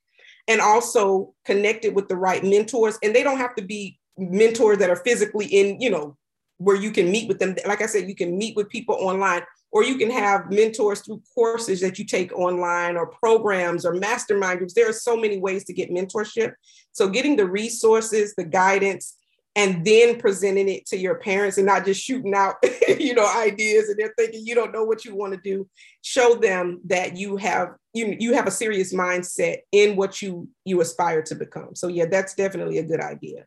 and 0.47 0.61
also 0.61 1.33
connected 1.45 1.95
with 1.95 2.07
the 2.07 2.15
right 2.15 2.43
mentors. 2.43 2.97
And 3.03 3.15
they 3.15 3.23
don't 3.23 3.37
have 3.37 3.55
to 3.55 3.63
be 3.63 3.99
mentors 4.17 4.79
that 4.79 4.89
are 4.89 4.95
physically 4.95 5.45
in 5.45 5.79
you 5.79 5.89
know 5.89 6.17
where 6.57 6.75
you 6.75 6.91
can 6.91 7.11
meet 7.11 7.27
with 7.27 7.39
them. 7.39 7.55
Like 7.65 7.81
i 7.81 7.85
said 7.85 8.09
you 8.09 8.15
can 8.15 8.37
meet 8.37 8.55
with 8.55 8.69
people 8.69 8.95
online 8.95 9.43
or 9.71 9.83
you 9.83 9.97
can 9.97 10.09
have 10.09 10.49
mentors 10.51 11.01
through 11.01 11.21
courses 11.35 11.81
that 11.81 11.99
you 11.99 12.05
take 12.05 12.31
online 12.33 12.95
or 12.95 13.07
programs 13.07 13.85
or 13.85 13.93
mastermind 13.93 14.59
groups. 14.59 14.73
There 14.73 14.89
are 14.89 14.93
so 14.93 15.15
many 15.15 15.39
ways 15.39 15.65
to 15.65 15.73
get 15.73 15.91
mentorship. 15.91 16.53
So 16.93 17.09
getting 17.09 17.35
the 17.35 17.45
resources 17.45 18.33
the 18.35 18.45
guidance 18.45 19.15
and 19.57 19.83
then 19.83 20.17
presenting 20.19 20.69
it 20.69 20.85
to 20.85 20.95
your 20.95 21.15
parents 21.15 21.57
and 21.57 21.65
not 21.65 21.83
just 21.83 22.01
shooting 22.01 22.33
out 22.33 22.55
you 22.99 23.13
know 23.13 23.27
ideas 23.35 23.89
and 23.89 23.97
they're 23.99 24.13
thinking 24.17 24.45
you 24.45 24.55
don't 24.55 24.71
know 24.71 24.83
what 24.85 25.03
you 25.03 25.13
want 25.15 25.33
to 25.33 25.39
do 25.41 25.67
show 26.03 26.35
them 26.35 26.79
that 26.85 27.17
you 27.17 27.35
have 27.35 27.69
you 27.93 28.15
you 28.19 28.33
have 28.33 28.47
a 28.47 28.51
serious 28.51 28.93
mindset 28.93 29.57
in 29.73 29.95
what 29.97 30.21
you 30.21 30.47
you 30.63 30.79
aspire 30.79 31.21
to 31.21 31.35
become 31.35 31.75
so 31.75 31.87
yeah 31.87 32.05
that's 32.05 32.35
definitely 32.35 32.77
a 32.77 32.83
good 32.83 33.01
idea 33.01 33.45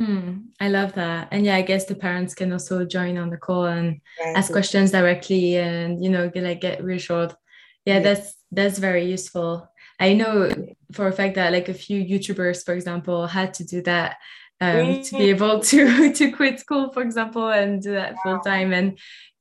Mm, 0.00 0.46
I 0.58 0.68
love 0.70 0.94
that. 0.94 1.28
And 1.32 1.44
yeah, 1.44 1.56
I 1.56 1.60
guess 1.62 1.84
the 1.84 1.94
parents 1.94 2.34
can 2.34 2.50
also 2.50 2.84
join 2.86 3.18
on 3.18 3.28
the 3.28 3.36
call 3.36 3.66
and 3.66 4.00
Exactly. 4.16 4.34
ask 4.38 4.50
questions 4.50 4.90
directly 4.90 5.56
and 5.58 6.02
you 6.02 6.08
know 6.08 6.30
get, 6.30 6.44
like 6.44 6.62
get 6.62 6.82
reassured. 6.82 7.34
Yeah, 7.84 7.96
Yeah. 7.96 8.00
that's 8.00 8.34
that's 8.50 8.78
very 8.78 9.04
useful. 9.04 9.68
I 10.00 10.14
know 10.14 10.50
for 10.92 11.08
a 11.08 11.12
fact 11.12 11.34
that 11.34 11.52
like 11.52 11.68
a 11.68 11.74
few 11.74 12.02
YouTubers, 12.02 12.64
for 12.64 12.72
example, 12.74 13.26
had 13.26 13.52
to 13.54 13.64
do 13.64 13.82
that 13.82 14.16
um, 14.62 14.86
to 15.06 15.10
be 15.18 15.24
Mhm. 15.26 15.34
able 15.34 15.56
to 15.70 15.80
to 16.18 16.24
quit 16.38 16.60
school, 16.60 16.92
for 16.94 17.02
example, 17.02 17.48
and 17.58 17.82
do 17.82 17.92
that 18.00 18.14
full 18.22 18.40
time. 18.40 18.72
And 18.78 18.88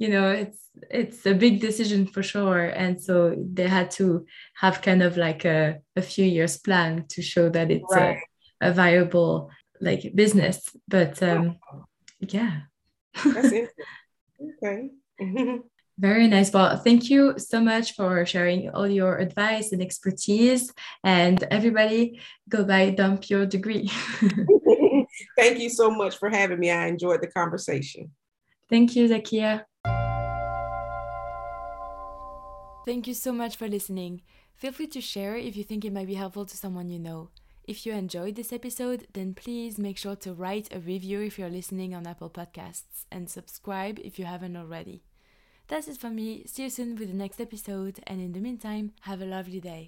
you 0.01 0.10
know, 0.13 0.27
it's 0.41 0.60
it's 0.89 1.25
a 1.25 1.34
big 1.34 1.60
decision 1.67 2.07
for 2.13 2.23
sure. 2.23 2.63
And 2.84 2.93
so 3.07 3.15
they 3.57 3.67
had 3.67 3.91
to 3.99 4.25
have 4.62 4.81
kind 4.81 5.01
of 5.03 5.17
like 5.17 5.45
a, 5.45 5.79
a 5.95 6.01
few 6.01 6.25
years 6.25 6.57
plan 6.57 7.05
to 7.13 7.21
show 7.21 7.49
that 7.49 7.69
it's 7.71 7.93
Right. 7.95 8.17
a, 8.62 8.69
a 8.69 8.73
viable 8.73 9.49
like 9.79 10.03
business. 10.15 10.57
But 10.88 11.21
um, 11.23 11.57
yeah. 12.19 12.53
That's. 13.23 13.53
Okay. 14.63 14.89
Very 15.99 16.27
nice. 16.27 16.51
Well, 16.53 16.77
thank 16.77 17.12
you 17.12 17.36
so 17.38 17.62
much 17.62 17.93
for 17.93 18.25
sharing 18.25 18.69
all 18.73 18.88
your 18.88 19.17
advice 19.19 19.71
and 19.71 19.81
expertise. 19.84 20.73
And 21.03 21.38
everybody, 21.51 22.19
go 22.49 22.63
buy 22.63 22.89
Dump 22.89 23.29
Your 23.29 23.45
Degree. 23.45 23.86
Thank 25.38 25.60
you 25.60 25.69
so 25.69 25.89
much 25.89 26.17
for 26.17 26.29
having 26.29 26.60
me. 26.60 26.71
I 26.71 26.88
enjoyed 26.88 27.21
the 27.21 27.27
conversation. 27.27 28.12
thank 28.69 28.95
you, 28.95 29.07
Zakiya. 29.07 29.65
Thank 32.86 33.07
you 33.07 33.13
so 33.13 33.31
much 33.31 33.55
for 33.57 33.67
listening. 33.67 34.21
Feel 34.55 34.71
free 34.71 34.88
to 34.88 35.01
share 35.01 35.36
if 35.36 35.55
you 35.55 35.63
think 35.63 35.86
it 35.86 35.93
might 35.93 36.07
be 36.07 36.15
helpful 36.15 36.45
to 36.45 36.57
someone 36.57 36.89
you 36.89 36.99
know. 36.99 37.29
If 37.63 37.86
you 37.86 37.93
enjoyed 37.93 38.36
this 38.36 38.51
episode, 38.51 39.07
then 39.13 39.34
please 39.34 39.77
make 39.77 39.97
sure 39.97 40.15
to 40.17 40.34
write 40.34 40.73
a 40.73 40.79
review 40.79 41.21
if 41.21 41.38
you're 41.38 41.49
listening 41.49 41.93
on 41.93 42.07
Apple 42.07 42.29
Podcasts 42.29 43.05
and 43.12 43.29
subscribe 43.29 43.99
if 44.03 44.17
you 44.17 44.25
haven't 44.25 44.57
already. 44.57 45.03
That's 45.67 45.88
it 45.88 45.97
for 45.97 46.10
me. 46.10 46.43
See 46.47 46.63
you 46.63 46.69
soon 46.69 46.95
with 46.95 47.07
the 47.10 47.15
next 47.15 47.39
episode, 47.39 47.99
and 48.07 48.19
in 48.19 48.34
the 48.34 48.39
meantime, 48.39 48.91
have 49.01 49.21
a 49.21 49.25
lovely 49.25 49.60
day. 49.60 49.88